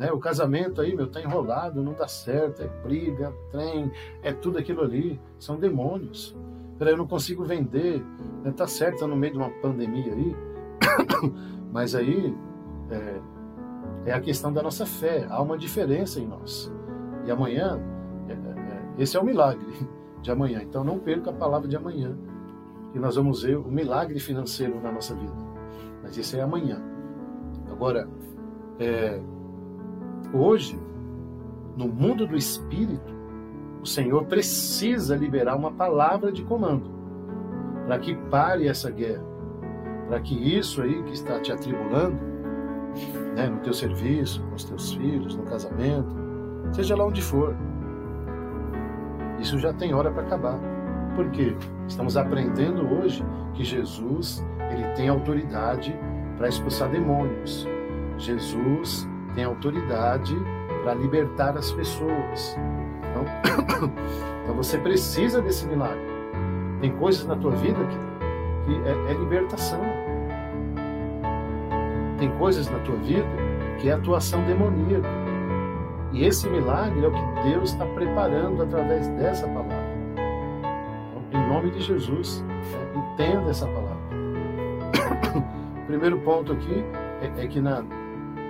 Né? 0.00 0.10
O 0.10 0.18
casamento 0.18 0.80
aí, 0.80 0.96
meu, 0.96 1.06
tá 1.06 1.20
enrolado, 1.20 1.82
não 1.82 1.92
dá 1.92 2.08
certo, 2.08 2.62
é 2.62 2.68
briga, 2.82 3.34
trem, 3.50 3.92
é 4.22 4.32
tudo 4.32 4.56
aquilo 4.56 4.80
ali, 4.80 5.20
são 5.38 5.60
demônios. 5.60 6.34
Peraí, 6.78 6.94
eu 6.94 6.96
não 6.96 7.06
consigo 7.06 7.44
vender, 7.44 8.02
né? 8.42 8.50
tá 8.50 8.66
certo, 8.66 9.00
tá 9.00 9.06
no 9.06 9.14
meio 9.14 9.34
de 9.34 9.38
uma 9.38 9.50
pandemia 9.60 10.14
aí, 10.14 10.34
mas 11.70 11.94
aí 11.94 12.34
é, 12.90 13.20
é, 14.06 14.12
a 14.14 14.20
questão 14.22 14.50
da 14.50 14.62
nossa 14.62 14.86
fé, 14.86 15.26
há 15.28 15.42
uma 15.42 15.58
diferença 15.58 16.18
em 16.18 16.26
nós. 16.26 16.72
E 17.26 17.30
amanhã, 17.30 17.78
é, 18.26 18.32
é, 18.32 19.02
esse 19.02 19.18
é 19.18 19.20
o 19.20 19.24
milagre 19.24 19.86
de 20.22 20.30
amanhã, 20.30 20.62
então 20.62 20.82
não 20.82 20.98
perca 20.98 21.28
a 21.28 21.34
palavra 21.34 21.68
de 21.68 21.76
amanhã, 21.76 22.16
que 22.90 22.98
nós 22.98 23.16
vamos 23.16 23.42
ver 23.42 23.58
o 23.58 23.70
milagre 23.70 24.18
financeiro 24.18 24.80
na 24.80 24.90
nossa 24.90 25.14
vida. 25.14 25.36
Mas 26.02 26.16
isso 26.16 26.34
é 26.38 26.40
amanhã. 26.40 26.80
Agora, 27.70 28.08
é, 28.78 29.20
Hoje, 30.32 30.78
no 31.76 31.88
mundo 31.88 32.26
do 32.26 32.36
espírito, 32.36 33.12
o 33.82 33.86
Senhor 33.86 34.24
precisa 34.26 35.16
liberar 35.16 35.56
uma 35.56 35.72
palavra 35.72 36.30
de 36.30 36.44
comando 36.44 36.90
para 37.86 37.98
que 37.98 38.14
pare 38.14 38.68
essa 38.68 38.90
guerra, 38.90 39.24
para 40.06 40.20
que 40.20 40.34
isso 40.34 40.82
aí 40.82 41.02
que 41.02 41.12
está 41.12 41.40
te 41.40 41.50
atribulando, 41.50 42.18
né, 43.34 43.48
no 43.48 43.58
teu 43.60 43.72
serviço, 43.72 44.42
com 44.44 44.54
os 44.54 44.64
teus 44.64 44.92
filhos, 44.92 45.34
no 45.34 45.42
casamento, 45.44 46.14
seja 46.72 46.94
lá 46.94 47.06
onde 47.06 47.22
for, 47.22 47.56
isso 49.40 49.58
já 49.58 49.72
tem 49.72 49.94
hora 49.94 50.10
para 50.10 50.22
acabar. 50.22 50.60
Porque 51.16 51.56
estamos 51.88 52.16
aprendendo 52.16 52.86
hoje 52.94 53.24
que 53.54 53.64
Jesus 53.64 54.44
ele 54.70 54.86
tem 54.94 55.08
autoridade 55.08 55.98
para 56.36 56.48
expulsar 56.48 56.88
demônios. 56.90 57.66
Jesus 58.16 59.08
tem 59.34 59.44
autoridade 59.44 60.36
para 60.82 60.94
libertar 60.94 61.56
as 61.56 61.70
pessoas. 61.72 62.56
Então, 63.10 63.24
então, 64.42 64.54
você 64.54 64.78
precisa 64.78 65.40
desse 65.40 65.66
milagre. 65.66 66.10
Tem 66.80 66.90
coisas 66.96 67.26
na 67.26 67.36
tua 67.36 67.52
vida 67.52 67.78
que, 67.84 67.96
que 68.66 68.88
é, 68.88 69.12
é 69.12 69.14
libertação. 69.14 69.80
Tem 72.18 72.30
coisas 72.38 72.70
na 72.70 72.78
tua 72.80 72.96
vida 72.96 73.28
que 73.78 73.88
é 73.88 73.92
atuação 73.92 74.42
demoníaca. 74.44 75.08
E 76.12 76.24
esse 76.24 76.48
milagre 76.48 77.04
é 77.04 77.08
o 77.08 77.12
que 77.12 77.48
Deus 77.48 77.70
está 77.70 77.86
preparando 77.86 78.62
através 78.62 79.08
dessa 79.08 79.46
palavra. 79.46 79.90
Então, 81.26 81.40
em 81.40 81.48
nome 81.48 81.70
de 81.70 81.80
Jesus, 81.80 82.44
é, 82.74 82.98
entenda 82.98 83.50
essa 83.50 83.66
palavra. 83.66 83.90
O 85.80 85.92
primeiro 85.92 86.18
ponto 86.20 86.52
aqui 86.52 86.84
é, 87.20 87.44
é 87.44 87.46
que 87.48 87.60
na, 87.60 87.82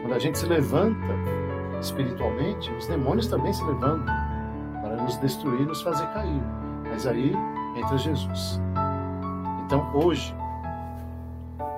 quando 0.01 0.15
a 0.15 0.19
gente 0.19 0.39
se 0.39 0.47
levanta 0.47 1.15
espiritualmente, 1.81 2.71
os 2.73 2.87
demônios 2.87 3.27
também 3.27 3.53
se 3.53 3.65
levantam 3.65 4.15
para 4.83 4.97
nos 4.97 5.17
destruir, 5.17 5.67
nos 5.67 5.83
fazer 5.83 6.07
cair. 6.09 6.43
Mas 6.85 7.07
aí 7.07 7.33
entra 7.77 7.97
Jesus. 7.99 8.59
Então 9.65 9.95
hoje, 9.95 10.35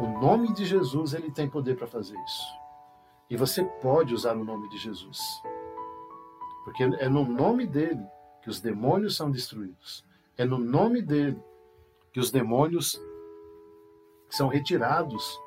o 0.01 0.07
nome 0.21 0.53
de 0.53 0.65
Jesus 0.65 1.15
ele 1.15 1.31
tem 1.31 1.49
poder 1.49 1.77
para 1.77 1.87
fazer 1.87 2.17
isso. 2.25 2.63
E 3.29 3.37
você 3.37 3.65
pode 3.65 4.15
usar 4.15 4.37
o 4.37 4.45
nome 4.45 4.69
de 4.69 4.79
Jesus. 4.79 5.19
Porque 6.65 6.83
é 6.83 7.09
no 7.09 7.25
nome 7.25 7.67
dele 7.67 8.05
que 8.43 8.51
os 8.51 8.61
demônios 8.61 9.17
são 9.17 9.31
destruídos. 9.31 10.05
É 10.37 10.45
no 10.45 10.59
nome 10.59 11.03
dele 11.03 11.41
que 12.13 12.21
os 12.21 12.31
demônios 12.31 13.01
são 14.29 14.49
retirados 14.49 15.39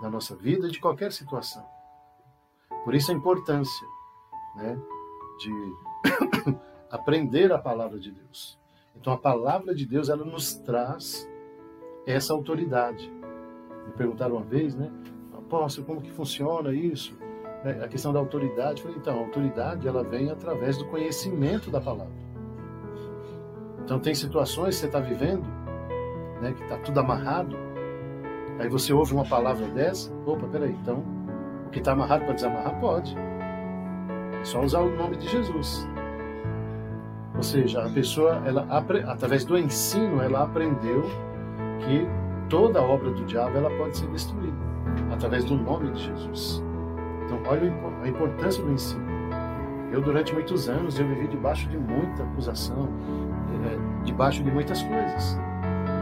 da 0.00 0.10
nossa 0.10 0.34
vida 0.36 0.68
de 0.68 0.80
qualquer 0.80 1.12
situação. 1.12 1.73
Por 2.84 2.94
isso 2.94 3.10
a 3.10 3.14
importância 3.14 3.86
né, 4.56 4.78
de 5.38 5.74
aprender 6.90 7.50
a 7.52 7.58
palavra 7.58 7.98
de 7.98 8.10
Deus. 8.10 8.58
Então 8.94 9.12
a 9.12 9.18
palavra 9.18 9.74
de 9.74 9.86
Deus 9.86 10.08
ela 10.08 10.24
nos 10.24 10.54
traz 10.54 11.28
essa 12.06 12.32
autoridade. 12.32 13.10
Me 13.86 13.92
perguntaram 13.92 14.36
uma 14.36 14.44
vez, 14.44 14.74
né, 14.74 14.92
apóstolo, 15.36 15.86
como 15.86 16.00
que 16.02 16.10
funciona 16.10 16.72
isso? 16.72 17.16
É, 17.64 17.84
a 17.84 17.88
questão 17.88 18.12
da 18.12 18.18
autoridade. 18.18 18.82
Eu 18.82 18.88
falei, 18.88 18.98
então, 18.98 19.18
a 19.18 19.20
autoridade 19.20 19.88
ela 19.88 20.04
vem 20.04 20.30
através 20.30 20.76
do 20.76 20.84
conhecimento 20.86 21.70
da 21.70 21.80
palavra. 21.80 22.12
Então 23.82 23.98
tem 23.98 24.14
situações 24.14 24.76
que 24.76 24.80
você 24.80 24.86
está 24.86 25.00
vivendo, 25.00 25.44
né, 26.40 26.52
que 26.54 26.62
está 26.62 26.78
tudo 26.78 27.00
amarrado, 27.00 27.56
aí 28.58 28.68
você 28.68 28.92
ouve 28.94 29.12
uma 29.12 29.26
palavra 29.26 29.66
dessa, 29.68 30.10
opa, 30.24 30.46
peraí, 30.46 30.72
então 30.72 31.04
que 31.74 31.80
está 31.80 31.92
amarrado 31.92 32.24
para 32.24 32.34
desamarrar, 32.34 32.80
pode. 32.80 33.14
É 34.40 34.44
só 34.44 34.62
usar 34.62 34.80
o 34.80 34.96
nome 34.96 35.16
de 35.16 35.28
Jesus. 35.28 35.86
Ou 37.36 37.42
seja, 37.42 37.84
a 37.84 37.90
pessoa, 37.90 38.40
ela, 38.46 38.64
através 39.08 39.44
do 39.44 39.58
ensino, 39.58 40.22
ela 40.22 40.44
aprendeu 40.44 41.02
que 41.80 42.06
toda 42.48 42.80
obra 42.80 43.10
do 43.10 43.24
diabo 43.24 43.58
ela 43.58 43.70
pode 43.70 43.96
ser 43.96 44.06
destruída 44.06 44.56
através 45.12 45.44
do 45.44 45.56
nome 45.56 45.90
de 45.90 46.04
Jesus. 46.04 46.62
Então, 47.24 47.42
olha 47.46 47.74
a 48.02 48.08
importância 48.08 48.62
do 48.62 48.70
ensino. 48.70 49.04
Eu, 49.90 50.00
durante 50.00 50.32
muitos 50.32 50.68
anos, 50.68 50.98
eu 50.98 51.06
vivi 51.08 51.26
debaixo 51.26 51.68
de 51.68 51.76
muita 51.76 52.22
acusação, 52.22 52.88
é, 53.66 54.04
debaixo 54.04 54.44
de 54.44 54.50
muitas 54.50 54.80
coisas. 54.82 55.38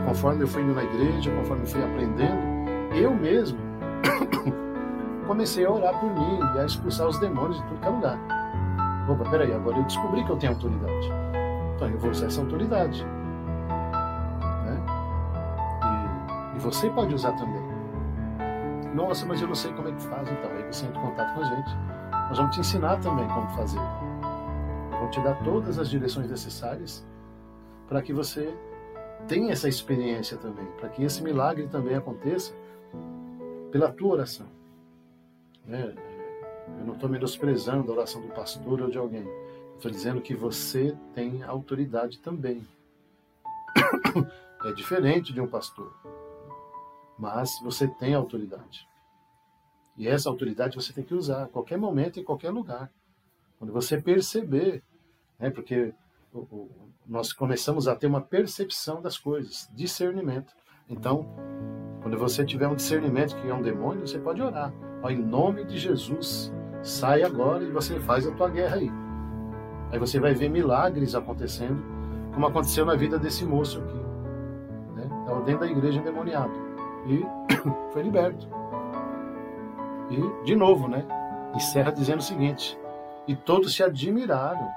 Conforme 0.07 0.43
eu 0.43 0.49
fui 0.49 0.63
indo 0.63 0.75
na 0.75 0.85
igreja, 0.85 1.31
conforme 1.31 1.63
eu 1.63 1.67
fui 1.67 1.83
aprendendo, 1.83 2.37
eu 2.95 3.15
mesmo 3.15 3.59
comecei 5.33 5.65
a 5.65 5.71
orar 5.71 5.99
por 5.99 6.11
mim 6.11 6.41
e 6.55 6.59
a 6.59 6.67
expulsar 6.67 7.09
os 7.09 7.19
demônios 7.19 7.57
de 7.57 7.67
tudo 7.67 7.81
que 7.81 7.87
é 7.87 7.91
lugar. 7.91 8.19
Opa, 9.09 9.31
peraí, 9.31 9.55
agora 9.55 9.79
eu 9.79 9.85
descobri 9.85 10.23
que 10.25 10.31
eu 10.31 10.37
tenho 10.37 10.53
autoridade. 10.53 11.11
Então 11.75 11.89
eu 11.89 11.99
vou 11.99 12.11
usar 12.11 12.27
essa 12.27 12.43
autoridade. 12.43 13.03
Né? 14.65 14.79
E, 16.55 16.57
e 16.59 16.61
você 16.61 16.91
pode 16.91 17.15
usar 17.15 17.33
também. 17.33 17.63
Nossa, 18.95 19.25
mas 19.25 19.41
eu 19.41 19.49
não 19.49 19.55
sei 19.55 19.73
como 19.73 19.89
é 19.89 19.93
que 19.93 20.03
faz. 20.03 20.29
Então, 20.29 20.51
aí 20.51 20.71
você 20.71 20.85
entra 20.85 21.01
em 21.01 21.03
contato 21.03 21.35
com 21.35 21.41
a 21.41 21.45
gente. 21.45 21.71
Nós 22.29 22.37
vamos 22.37 22.55
te 22.55 22.61
ensinar 22.61 23.01
também 23.01 23.27
como 23.29 23.49
fazer. 23.53 23.81
Vamos 24.91 25.17
te 25.17 25.23
dar 25.23 25.43
todas 25.43 25.79
as 25.79 25.89
direções 25.89 26.29
necessárias 26.29 27.07
para 27.89 28.03
que 28.03 28.13
você 28.13 28.55
tenha 29.27 29.53
essa 29.53 29.67
experiência 29.67 30.37
também, 30.37 30.67
para 30.79 30.91
que 30.91 31.03
esse 31.03 31.23
milagre 31.23 31.69
também 31.69 31.97
aconteça 31.97 32.53
pela 33.71 33.91
tua 33.91 34.13
oração. 34.13 34.62
Né? 35.65 35.95
Eu 36.79 36.87
não 36.87 36.95
estou 36.95 37.09
menosprezando 37.09 37.91
a 37.91 37.95
oração 37.95 38.21
do 38.21 38.29
pastor 38.29 38.81
ou 38.81 38.91
de 38.91 38.99
alguém. 38.99 39.27
Estou 39.77 39.91
dizendo 39.91 40.21
que 40.21 40.35
você 40.35 40.97
tem 41.15 41.43
autoridade 41.43 42.19
também. 42.19 42.67
É 44.65 44.73
diferente 44.73 45.33
de 45.33 45.41
um 45.41 45.49
pastor. 45.49 45.93
Mas 47.19 47.51
você 47.65 47.89
tem 47.89 48.15
autoridade. 48.15 48.87
E 49.97 50.07
essa 50.07 50.29
autoridade 50.29 50.77
você 50.77 50.93
tem 50.93 51.03
que 51.03 51.15
usar 51.15 51.43
a 51.43 51.49
qualquer 51.49 51.77
momento, 51.77 52.21
em 52.21 52.23
qualquer 52.23 52.51
lugar. 52.51 52.89
Quando 53.59 53.73
você 53.73 54.01
perceber, 54.01 54.81
né, 55.37 55.51
porque 55.51 55.93
nós 57.07 57.33
começamos 57.33 57.89
a 57.89 57.97
ter 57.97 58.07
uma 58.07 58.21
percepção 58.21 59.03
das 59.03 59.19
coisas, 59.19 59.69
discernimento. 59.75 60.55
Então, 60.89 61.27
quando 62.01 62.17
você 62.17 62.45
tiver 62.45 62.69
um 62.69 62.77
discernimento 62.77 63.35
que 63.37 63.49
é 63.49 63.55
um 63.55 63.63
demônio, 63.63 64.07
você 64.07 64.19
pode 64.19 64.41
orar. 64.41 64.73
Ó, 65.03 65.11
em 65.11 65.19
nome 65.19 65.65
de 65.65 65.79
Jesus, 65.79 66.53
sai 66.83 67.23
agora 67.23 67.65
e 67.65 67.71
você 67.71 68.01
faz 68.01 68.27
a 68.27 68.33
tua 68.33 68.49
guerra 68.49 68.77
aí. 68.77 68.91
Aí 69.91 69.99
você 69.99 70.19
vai 70.19 70.33
ver 70.33 70.49
milagres 70.49 71.15
acontecendo, 71.15 71.83
como 72.33 72.47
aconteceu 72.47 72.87
na 72.87 72.95
vida 72.95 73.19
desse 73.19 73.45
moço 73.45 73.81
aqui. 73.81 74.01
Né? 74.95 75.11
Estava 75.21 75.43
dentro 75.43 75.61
da 75.61 75.67
igreja 75.67 76.01
endemoniado. 76.01 76.53
E 77.07 77.25
foi 77.93 78.03
liberto. 78.03 78.49
E, 80.11 80.45
de 80.45 80.55
novo, 80.55 80.89
né? 80.89 81.05
Encerra 81.55 81.93
dizendo 81.93 82.21
o 82.21 82.23
seguinte: 82.23 82.79
E 83.27 83.35
todos 83.35 83.75
se 83.75 83.83
admiraram 83.83 84.69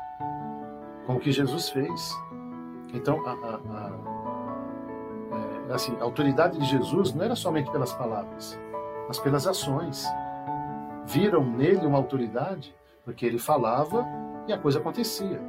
com 1.06 1.16
o 1.16 1.20
que 1.20 1.32
Jesus 1.32 1.70
fez. 1.70 2.18
Então, 2.94 3.22
a, 3.26 3.32
a, 3.32 3.60
a 5.70 5.74
assim, 5.74 5.96
a 6.00 6.04
autoridade 6.04 6.58
de 6.58 6.66
Jesus 6.66 7.14
não 7.14 7.26
era 7.26 7.36
somente 7.36 7.72
pelas 7.72 7.94
palavras, 7.94 8.60
mas 9.08 9.20
pelas 9.20 9.48
ações. 9.48 10.06
Viram 11.06 11.46
nele 11.46 11.86
uma 11.86 11.98
autoridade 11.98 12.76
porque 13.04 13.26
ele 13.26 13.38
falava 13.38 14.06
e 14.48 14.54
a 14.54 14.58
coisa 14.58 14.80
acontecia. 14.80 15.40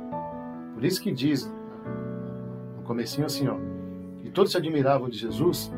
Por 0.75 0.85
isso 0.85 1.01
que 1.01 1.11
diz 1.11 1.51
no 2.77 2.83
comecinho 2.83 3.27
assim, 3.27 3.49
ó, 3.49 3.57
e 4.23 4.31
todos 4.31 4.53
se 4.53 4.59
admiravam 4.59 5.09
de 5.09 5.19
Jesus 5.19 5.73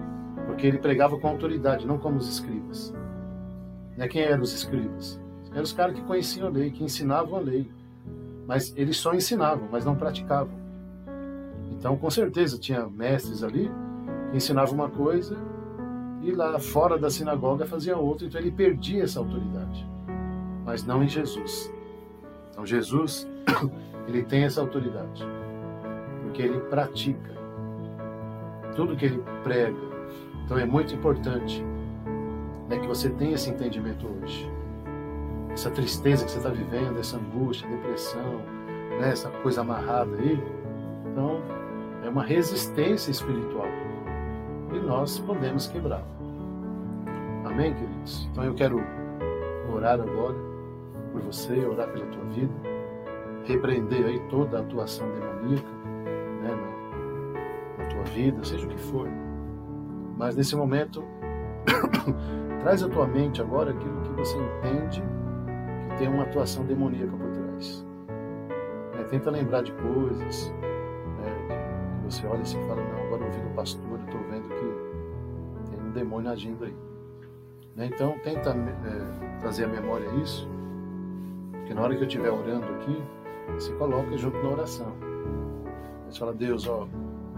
porque 0.47 0.67
ele 0.67 0.79
pregava 0.79 1.19
com 1.19 1.29
autoridade, 1.29 1.87
não 1.87 1.99
como 1.99 2.17
os 2.17 2.29
escribas. 2.29 2.93
Né? 3.97 4.09
Quem 4.09 4.23
eram 4.23 4.43
os 4.43 4.53
escribas? 4.53 5.21
Eram 5.53 5.63
os 5.63 5.73
caras 5.73 5.95
que 5.95 6.03
conheciam 6.03 6.49
a 6.49 6.51
lei, 6.51 6.71
que 6.71 6.83
ensinavam 6.83 7.37
a 7.37 7.41
lei. 7.41 7.71
Mas 8.47 8.73
eles 8.77 8.97
só 8.97 9.13
ensinavam, 9.13 9.69
mas 9.71 9.85
não 9.85 9.95
praticavam. 9.95 10.57
Então, 11.71 11.97
com 11.97 12.11
certeza, 12.11 12.59
tinha 12.59 12.87
mestres 12.89 13.45
ali 13.45 13.71
que 14.31 14.37
ensinavam 14.37 14.75
uma 14.75 14.89
coisa 14.89 15.37
e 16.23 16.33
lá 16.33 16.59
fora 16.59 16.99
da 16.99 17.11
sinagoga 17.11 17.67
fazia 17.67 17.97
outra, 17.97 18.27
então 18.27 18.41
ele 18.41 18.51
perdia 18.51 19.05
essa 19.05 19.21
autoridade. 19.21 19.87
Mas 20.65 20.85
não 20.85 21.03
em 21.03 21.09
Jesus. 21.09 21.73
Então, 22.51 22.67
Jesus, 22.67 23.29
ele 24.09 24.23
tem 24.23 24.45
essa 24.45 24.61
autoridade, 24.61 25.25
porque 26.23 26.43
ele 26.43 26.59
pratica 26.61 27.37
tudo 28.75 28.97
que 28.97 29.07
ele 29.07 29.23
prega. 29.43 29.79
Então, 30.45 30.59
é 30.59 30.65
muito 30.65 30.95
importante 30.95 31.65
né, 32.69 32.79
que 32.79 32.87
você 32.87 33.11
tenha 33.11 33.35
esse 33.35 33.51
entendimento 33.51 34.07
hoje. 34.07 34.51
Essa 35.53 35.71
tristeza 35.71 36.25
que 36.25 36.31
você 36.31 36.39
está 36.39 36.51
vivendo, 36.51 36.99
essa 36.99 37.17
angústia, 37.17 37.69
depressão, 37.69 38.39
né, 39.01 39.11
essa 39.11 39.31
coisa 39.43 39.61
amarrada 39.61 40.17
aí. 40.17 40.41
Então, 41.11 41.41
é 42.05 42.09
uma 42.09 42.23
resistência 42.23 43.11
espiritual 43.11 43.67
e 44.73 44.79
nós 44.79 45.19
podemos 45.21 45.67
quebrá-la. 45.69 46.05
Amém, 47.45 47.75
queridos? 47.75 48.29
Então 48.31 48.45
eu 48.45 48.55
quero 48.55 48.81
orar 49.73 50.01
agora 50.01 50.37
por 51.13 51.23
você, 51.23 51.65
orar 51.65 51.89
pela 51.89 52.07
tua 52.07 52.25
vida, 52.25 52.53
repreender 53.45 54.05
aí 54.05 54.19
toda 54.29 54.59
a 54.59 54.61
atuação 54.61 55.07
demoníaca 55.13 55.69
né, 56.43 56.51
na, 57.79 57.85
na 57.85 57.91
tua 57.91 58.05
vida, 58.05 58.45
seja 58.45 58.67
o 58.67 58.69
que 58.69 58.79
for. 58.79 59.09
Mas 60.17 60.37
nesse 60.37 60.55
momento, 60.55 61.05
traz 62.61 62.83
à 62.83 62.89
tua 62.89 63.07
mente 63.07 63.41
agora 63.41 63.71
aquilo 63.71 64.01
que 64.03 64.11
você 64.11 64.37
entende 64.37 65.03
que 65.91 65.97
tem 65.97 66.09
uma 66.09 66.25
atuação 66.25 66.65
demoníaca 66.65 67.17
por 67.17 67.31
trás. 67.31 67.87
É, 68.99 69.05
tenta 69.05 69.31
lembrar 69.31 69.63
de 69.63 69.73
coisas, 69.73 70.53
você 72.11 72.27
olha 72.27 72.43
e 72.43 72.47
fala, 72.47 72.83
não, 72.83 73.07
agora 73.07 73.25
eu 73.25 73.31
vi 73.31 73.41
do 73.41 73.55
pastor, 73.55 73.85
eu 73.91 74.05
estou 74.05 74.21
vendo 74.31 74.49
que 74.49 75.71
tem 75.71 75.81
um 75.81 75.91
demônio 75.93 76.31
agindo 76.31 76.65
aí. 76.65 76.75
Né? 77.77 77.87
Então 77.87 78.19
tenta 78.21 78.51
é, 78.51 79.39
trazer 79.41 79.65
à 79.65 79.69
memória 79.69 80.09
isso, 80.23 80.49
porque 81.53 81.75
na 81.75 81.83
hora 81.83 81.95
que 81.95 82.03
eu 82.03 82.07
estiver 82.07 82.31
orando 82.31 82.65
aqui, 82.65 82.97
você 83.55 83.73
coloca 83.75 84.17
junto 84.17 84.37
na 84.39 84.51
oração. 84.51 84.93
Você 86.09 86.19
fala, 86.19 86.33
Deus, 86.33 86.67
ó, 86.67 86.89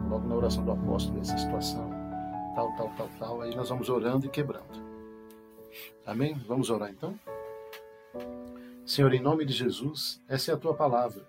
coloca 0.04 0.28
na 0.28 0.35
oração 0.37 0.64
do 0.64 0.70
apóstolo 0.70 1.18
essa 1.20 1.37
situação, 1.37 1.90
tal, 2.54 2.72
tal, 2.76 2.92
tal, 2.96 3.09
tal, 3.18 3.40
aí 3.40 3.54
nós 3.56 3.68
vamos 3.68 3.88
orando 3.88 4.26
e 4.26 4.28
quebrando. 4.28 4.88
Amém? 6.06 6.40
Vamos 6.46 6.70
orar 6.70 6.90
então? 6.90 7.18
Senhor, 8.87 9.12
em 9.12 9.20
nome 9.20 9.44
de 9.44 9.52
Jesus, 9.52 10.22
essa 10.28 10.52
é 10.52 10.54
a 10.54 10.56
tua 10.56 10.74
palavra, 10.74 11.24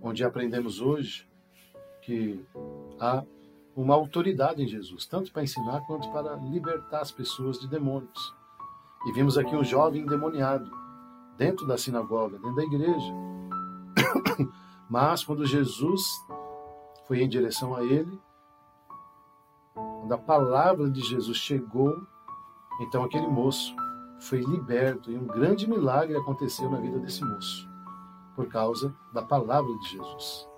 onde 0.00 0.24
aprendemos 0.24 0.80
hoje 0.80 1.29
que 2.02 2.44
há 2.98 3.24
uma 3.76 3.94
autoridade 3.94 4.62
em 4.62 4.66
Jesus, 4.66 5.06
tanto 5.06 5.32
para 5.32 5.42
ensinar 5.42 5.80
quanto 5.86 6.10
para 6.10 6.34
libertar 6.36 7.00
as 7.00 7.10
pessoas 7.10 7.58
de 7.58 7.68
demônios. 7.68 8.34
E 9.06 9.12
vimos 9.12 9.38
aqui 9.38 9.54
um 9.54 9.64
jovem 9.64 10.02
endemoniado 10.02 10.70
dentro 11.36 11.66
da 11.66 11.78
sinagoga, 11.78 12.38
dentro 12.38 12.56
da 12.56 12.64
igreja. 12.64 13.12
Mas 14.90 15.24
quando 15.24 15.46
Jesus 15.46 16.02
foi 17.06 17.22
em 17.22 17.28
direção 17.28 17.74
a 17.74 17.82
ele, 17.82 18.20
quando 19.74 20.12
a 20.12 20.18
palavra 20.18 20.90
de 20.90 21.00
Jesus 21.00 21.38
chegou, 21.38 21.96
então 22.80 23.04
aquele 23.04 23.26
moço 23.26 23.74
foi 24.20 24.40
liberto 24.40 25.10
e 25.10 25.16
um 25.16 25.26
grande 25.26 25.68
milagre 25.68 26.16
aconteceu 26.16 26.68
na 26.70 26.78
vida 26.78 26.98
desse 26.98 27.24
moço, 27.24 27.68
por 28.36 28.46
causa 28.48 28.94
da 29.12 29.22
palavra 29.22 29.72
de 29.78 29.88
Jesus. 29.88 30.49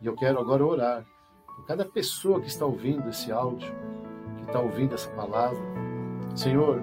E 0.00 0.06
eu 0.06 0.14
quero 0.14 0.38
agora 0.38 0.64
orar 0.64 1.06
por 1.44 1.66
cada 1.66 1.84
pessoa 1.84 2.40
que 2.40 2.48
está 2.48 2.64
ouvindo 2.64 3.08
esse 3.10 3.30
áudio, 3.30 3.70
que 4.38 4.44
está 4.44 4.58
ouvindo 4.58 4.94
essa 4.94 5.10
palavra. 5.10 5.58
Senhor, 6.34 6.82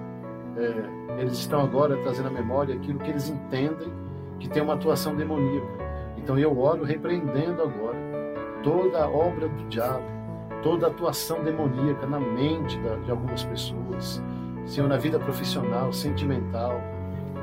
é, 0.56 1.20
eles 1.20 1.32
estão 1.32 1.62
agora 1.62 1.96
trazendo 2.02 2.28
à 2.28 2.30
memória 2.30 2.76
aquilo 2.76 3.00
que 3.00 3.10
eles 3.10 3.28
entendem 3.28 3.92
que 4.38 4.48
tem 4.48 4.62
uma 4.62 4.74
atuação 4.74 5.16
demoníaca. 5.16 5.66
Então 6.16 6.38
eu 6.38 6.56
oro 6.60 6.84
repreendendo 6.84 7.60
agora 7.60 7.98
toda 8.62 9.02
a 9.02 9.08
obra 9.08 9.48
do 9.48 9.68
diabo, 9.68 10.04
toda 10.62 10.86
a 10.86 10.90
atuação 10.90 11.42
demoníaca 11.42 12.06
na 12.06 12.20
mente 12.20 12.78
de 13.04 13.10
algumas 13.10 13.42
pessoas. 13.42 14.22
Senhor, 14.64 14.86
na 14.86 14.96
vida 14.96 15.18
profissional, 15.18 15.92
sentimental, 15.92 16.80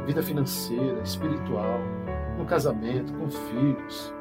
vida 0.06 0.24
financeira, 0.24 1.02
espiritual, 1.02 1.80
no 2.38 2.46
casamento, 2.46 3.12
com 3.14 3.30
filhos, 3.30 4.14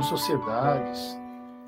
com 0.00 0.04
sociedades, 0.04 1.20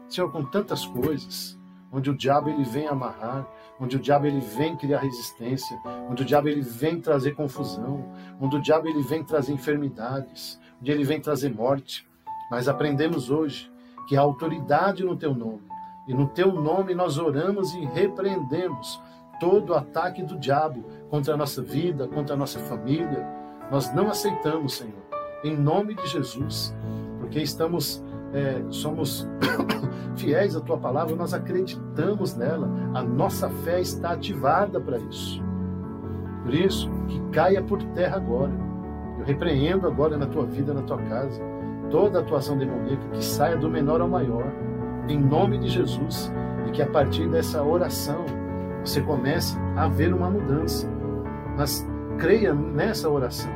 Senhor, 0.08 0.32
com 0.32 0.42
tantas 0.42 0.86
coisas, 0.86 1.58
onde 1.92 2.10
o 2.10 2.16
diabo 2.16 2.48
ele 2.48 2.64
vem 2.64 2.88
amarrar, 2.88 3.46
onde 3.78 3.96
o 3.96 4.00
diabo 4.00 4.26
ele 4.26 4.40
vem 4.40 4.74
criar 4.74 5.00
resistência, 5.00 5.78
onde 6.08 6.22
o 6.22 6.24
diabo 6.24 6.48
ele 6.48 6.62
vem 6.62 6.98
trazer 6.98 7.34
confusão, 7.34 8.08
onde 8.40 8.56
o 8.56 8.62
diabo 8.62 8.88
ele 8.88 9.02
vem 9.02 9.22
trazer 9.22 9.52
enfermidades, 9.52 10.58
onde 10.80 10.90
ele 10.90 11.04
vem 11.04 11.20
trazer 11.20 11.54
morte. 11.54 12.08
Mas 12.50 12.68
aprendemos 12.68 13.30
hoje 13.30 13.70
que 14.08 14.16
há 14.16 14.22
autoridade 14.22 15.04
no 15.04 15.14
teu 15.14 15.34
nome, 15.34 15.68
e 16.08 16.14
no 16.14 16.26
teu 16.26 16.52
nome 16.52 16.94
nós 16.94 17.18
oramos 17.18 17.74
e 17.74 17.84
repreendemos 17.84 18.98
todo 19.38 19.74
ataque 19.74 20.22
do 20.22 20.38
diabo 20.38 20.82
contra 21.10 21.34
a 21.34 21.36
nossa 21.36 21.60
vida, 21.60 22.08
contra 22.08 22.34
a 22.34 22.38
nossa 22.38 22.58
família. 22.60 23.28
Nós 23.70 23.92
não 23.92 24.08
aceitamos, 24.08 24.78
Senhor, 24.78 25.02
em 25.44 25.54
nome 25.54 25.94
de 25.94 26.06
Jesus, 26.06 26.74
porque 27.20 27.38
estamos 27.38 28.02
é, 28.32 28.62
somos 28.70 29.28
fiéis 30.16 30.56
à 30.56 30.60
tua 30.60 30.78
palavra, 30.78 31.14
nós 31.14 31.34
acreditamos 31.34 32.34
nela, 32.34 32.68
a 32.94 33.02
nossa 33.02 33.48
fé 33.48 33.80
está 33.80 34.12
ativada 34.12 34.80
para 34.80 34.98
isso. 34.98 35.42
Por 36.42 36.54
isso, 36.54 36.90
que 37.06 37.20
caia 37.30 37.62
por 37.62 37.82
terra 37.94 38.16
agora. 38.16 38.52
Eu 39.18 39.24
repreendo 39.24 39.86
agora 39.86 40.16
na 40.16 40.26
tua 40.26 40.44
vida, 40.44 40.74
na 40.74 40.82
tua 40.82 40.98
casa, 40.98 41.40
toda 41.90 42.20
atuação 42.20 42.58
demoníaca, 42.58 43.08
que 43.12 43.24
saia 43.24 43.56
do 43.56 43.70
menor 43.70 44.00
ao 44.00 44.08
maior, 44.08 44.44
em 45.08 45.20
nome 45.20 45.58
de 45.58 45.68
Jesus, 45.68 46.32
e 46.66 46.70
que 46.72 46.82
a 46.82 46.86
partir 46.86 47.28
dessa 47.28 47.62
oração 47.62 48.24
você 48.84 49.00
comece 49.00 49.56
a 49.76 49.86
ver 49.88 50.12
uma 50.12 50.30
mudança. 50.30 50.88
Mas 51.56 51.86
creia 52.18 52.52
nessa 52.52 53.08
oração, 53.08 53.52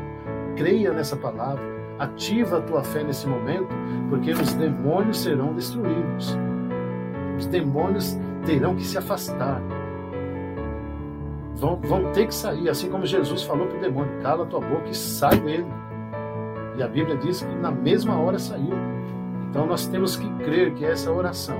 creia 0.54 0.92
nessa 0.92 1.16
palavra, 1.16 1.64
Ativa 1.98 2.58
a 2.58 2.60
tua 2.60 2.82
fé 2.82 3.02
nesse 3.02 3.26
momento, 3.26 3.68
porque 4.10 4.32
os 4.32 4.52
demônios 4.54 5.18
serão 5.20 5.54
destruídos. 5.54 6.36
Os 7.38 7.46
demônios 7.46 8.18
terão 8.44 8.76
que 8.76 8.84
se 8.84 8.98
afastar. 8.98 9.62
Vão, 11.54 11.76
vão 11.76 12.12
ter 12.12 12.26
que 12.26 12.34
sair, 12.34 12.68
assim 12.68 12.90
como 12.90 13.06
Jesus 13.06 13.42
falou 13.42 13.66
para 13.66 13.78
o 13.78 13.80
demônio: 13.80 14.20
cala 14.20 14.44
tua 14.44 14.60
boca 14.60 14.88
e 14.90 14.94
sai 14.94 15.38
dele. 15.40 15.66
E 16.76 16.82
a 16.82 16.88
Bíblia 16.88 17.16
diz 17.16 17.40
que 17.40 17.54
na 17.54 17.70
mesma 17.70 18.18
hora 18.18 18.38
saiu. 18.38 18.74
Então 19.48 19.66
nós 19.66 19.86
temos 19.86 20.16
que 20.16 20.28
crer 20.44 20.74
que 20.74 20.84
essa 20.84 21.10
oração 21.10 21.56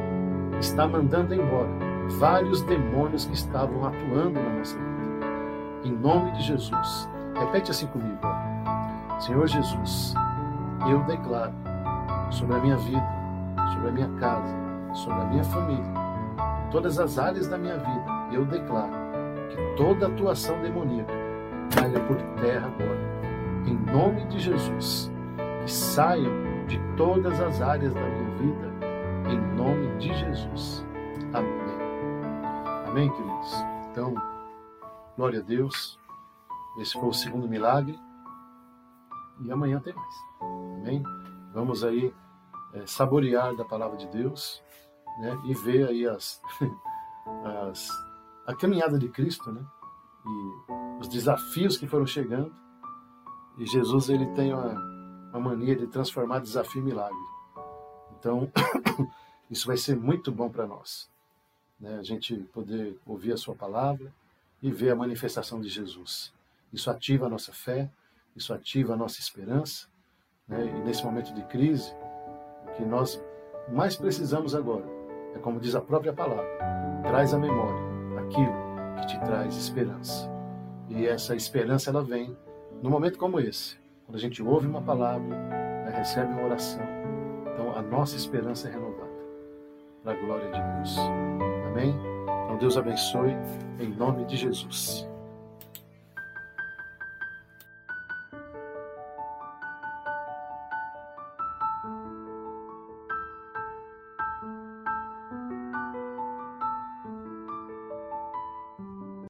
está 0.60 0.86
mandando 0.86 1.34
embora 1.34 1.70
vários 2.18 2.60
demônios 2.62 3.24
que 3.24 3.34
estavam 3.34 3.86
atuando 3.86 4.38
na 4.38 4.58
nossa 4.58 4.76
vida. 4.76 4.86
Em 5.84 5.92
nome 5.92 6.32
de 6.32 6.42
Jesus. 6.42 7.08
Repete 7.34 7.70
assim 7.70 7.86
comigo. 7.86 8.45
Senhor 9.18 9.46
Jesus, 9.46 10.14
eu 10.90 11.02
declaro 11.04 11.52
sobre 12.30 12.56
a 12.56 12.58
minha 12.60 12.76
vida, 12.76 13.06
sobre 13.72 13.88
a 13.88 13.92
minha 13.92 14.08
casa, 14.20 14.54
sobre 14.92 15.20
a 15.22 15.24
minha 15.24 15.44
família, 15.44 15.84
todas 16.70 16.98
as 16.98 17.18
áreas 17.18 17.48
da 17.48 17.56
minha 17.56 17.78
vida, 17.78 18.04
eu 18.32 18.44
declaro 18.44 18.92
que 19.48 19.76
toda 19.76 20.06
atuação 20.06 20.60
demoníaca 20.60 21.12
caia 21.74 21.98
por 22.00 22.16
terra 22.40 22.66
agora. 22.66 23.16
Em 23.66 23.74
nome 23.74 24.26
de 24.26 24.38
Jesus, 24.38 25.10
que 25.64 25.72
saiam 25.72 26.32
de 26.66 26.78
todas 26.96 27.40
as 27.40 27.60
áreas 27.62 27.94
da 27.94 28.00
minha 28.00 28.30
vida, 28.36 28.72
em 29.30 29.56
nome 29.56 29.96
de 29.98 30.14
Jesus. 30.14 30.86
Amém. 31.32 31.56
Amém, 32.86 33.10
queridos? 33.10 33.54
Então, 33.90 34.14
glória 35.16 35.40
a 35.40 35.42
Deus. 35.42 35.98
Esse 36.78 36.92
foi 36.92 37.08
o 37.08 37.12
segundo 37.12 37.48
milagre. 37.48 37.98
E 39.40 39.50
amanhã 39.50 39.80
tem 39.80 39.94
mais. 39.94 40.14
Amém? 40.40 41.02
Vamos 41.52 41.84
aí 41.84 42.12
é, 42.74 42.86
saborear 42.86 43.54
da 43.56 43.64
palavra 43.64 43.96
de 43.96 44.06
Deus 44.08 44.62
né? 45.18 45.38
e 45.44 45.54
ver 45.54 45.88
aí 45.88 46.06
as, 46.06 46.40
as, 47.68 47.88
a 48.46 48.54
caminhada 48.54 48.98
de 48.98 49.08
Cristo, 49.08 49.52
né? 49.52 49.64
E 50.26 51.00
os 51.00 51.08
desafios 51.08 51.76
que 51.76 51.86
foram 51.86 52.06
chegando. 52.06 52.52
E 53.58 53.66
Jesus 53.66 54.08
ele 54.08 54.26
tem 54.34 54.52
uma, 54.52 54.74
uma 55.30 55.40
mania 55.40 55.76
de 55.76 55.86
transformar 55.86 56.40
desafio 56.40 56.82
em 56.82 56.84
milagre. 56.84 57.18
Então, 58.18 58.50
isso 59.50 59.66
vai 59.66 59.76
ser 59.76 59.96
muito 59.96 60.32
bom 60.32 60.50
para 60.50 60.66
nós. 60.66 61.08
Né? 61.78 61.96
A 61.98 62.02
gente 62.02 62.36
poder 62.52 62.98
ouvir 63.06 63.32
a 63.32 63.36
sua 63.36 63.54
palavra 63.54 64.12
e 64.62 64.70
ver 64.70 64.90
a 64.90 64.96
manifestação 64.96 65.60
de 65.60 65.68
Jesus. 65.68 66.32
Isso 66.72 66.90
ativa 66.90 67.26
a 67.26 67.28
nossa 67.28 67.52
fé, 67.52 67.90
isso 68.36 68.52
ativa 68.52 68.94
a 68.94 68.96
nossa 68.96 69.18
esperança 69.20 69.88
né? 70.48 70.64
E 70.64 70.84
nesse 70.84 71.04
momento 71.04 71.32
de 71.34 71.42
crise, 71.44 71.92
que 72.76 72.84
nós 72.84 73.22
mais 73.68 73.96
precisamos 73.96 74.54
agora 74.54 74.84
é, 75.34 75.38
como 75.38 75.60
diz 75.60 75.74
a 75.74 75.80
própria 75.80 76.12
palavra, 76.12 76.46
traz 77.02 77.34
à 77.34 77.38
memória 77.38 77.80
aquilo 78.18 78.54
que 78.98 79.06
te 79.06 79.20
traz 79.20 79.56
esperança. 79.56 80.30
E 80.88 81.06
essa 81.06 81.34
esperança 81.34 81.90
ela 81.90 82.02
vem 82.02 82.36
num 82.82 82.90
momento 82.90 83.18
como 83.18 83.40
esse, 83.40 83.76
quando 84.04 84.16
a 84.16 84.20
gente 84.20 84.42
ouve 84.42 84.66
uma 84.66 84.80
palavra, 84.80 85.26
né, 85.26 85.92
recebe 85.94 86.32
uma 86.32 86.44
oração. 86.44 86.82
Então 87.52 87.76
a 87.76 87.82
nossa 87.82 88.16
esperança 88.16 88.68
é 88.68 88.72
renovada 88.72 89.16
para 90.02 90.12
a 90.12 90.16
glória 90.16 90.50
de 90.50 90.62
Deus. 90.76 90.96
Amém? 91.66 91.94
Então 92.44 92.56
Deus 92.58 92.76
abençoe 92.76 93.36
em 93.80 93.88
nome 93.88 94.24
de 94.24 94.36
Jesus. 94.36 95.08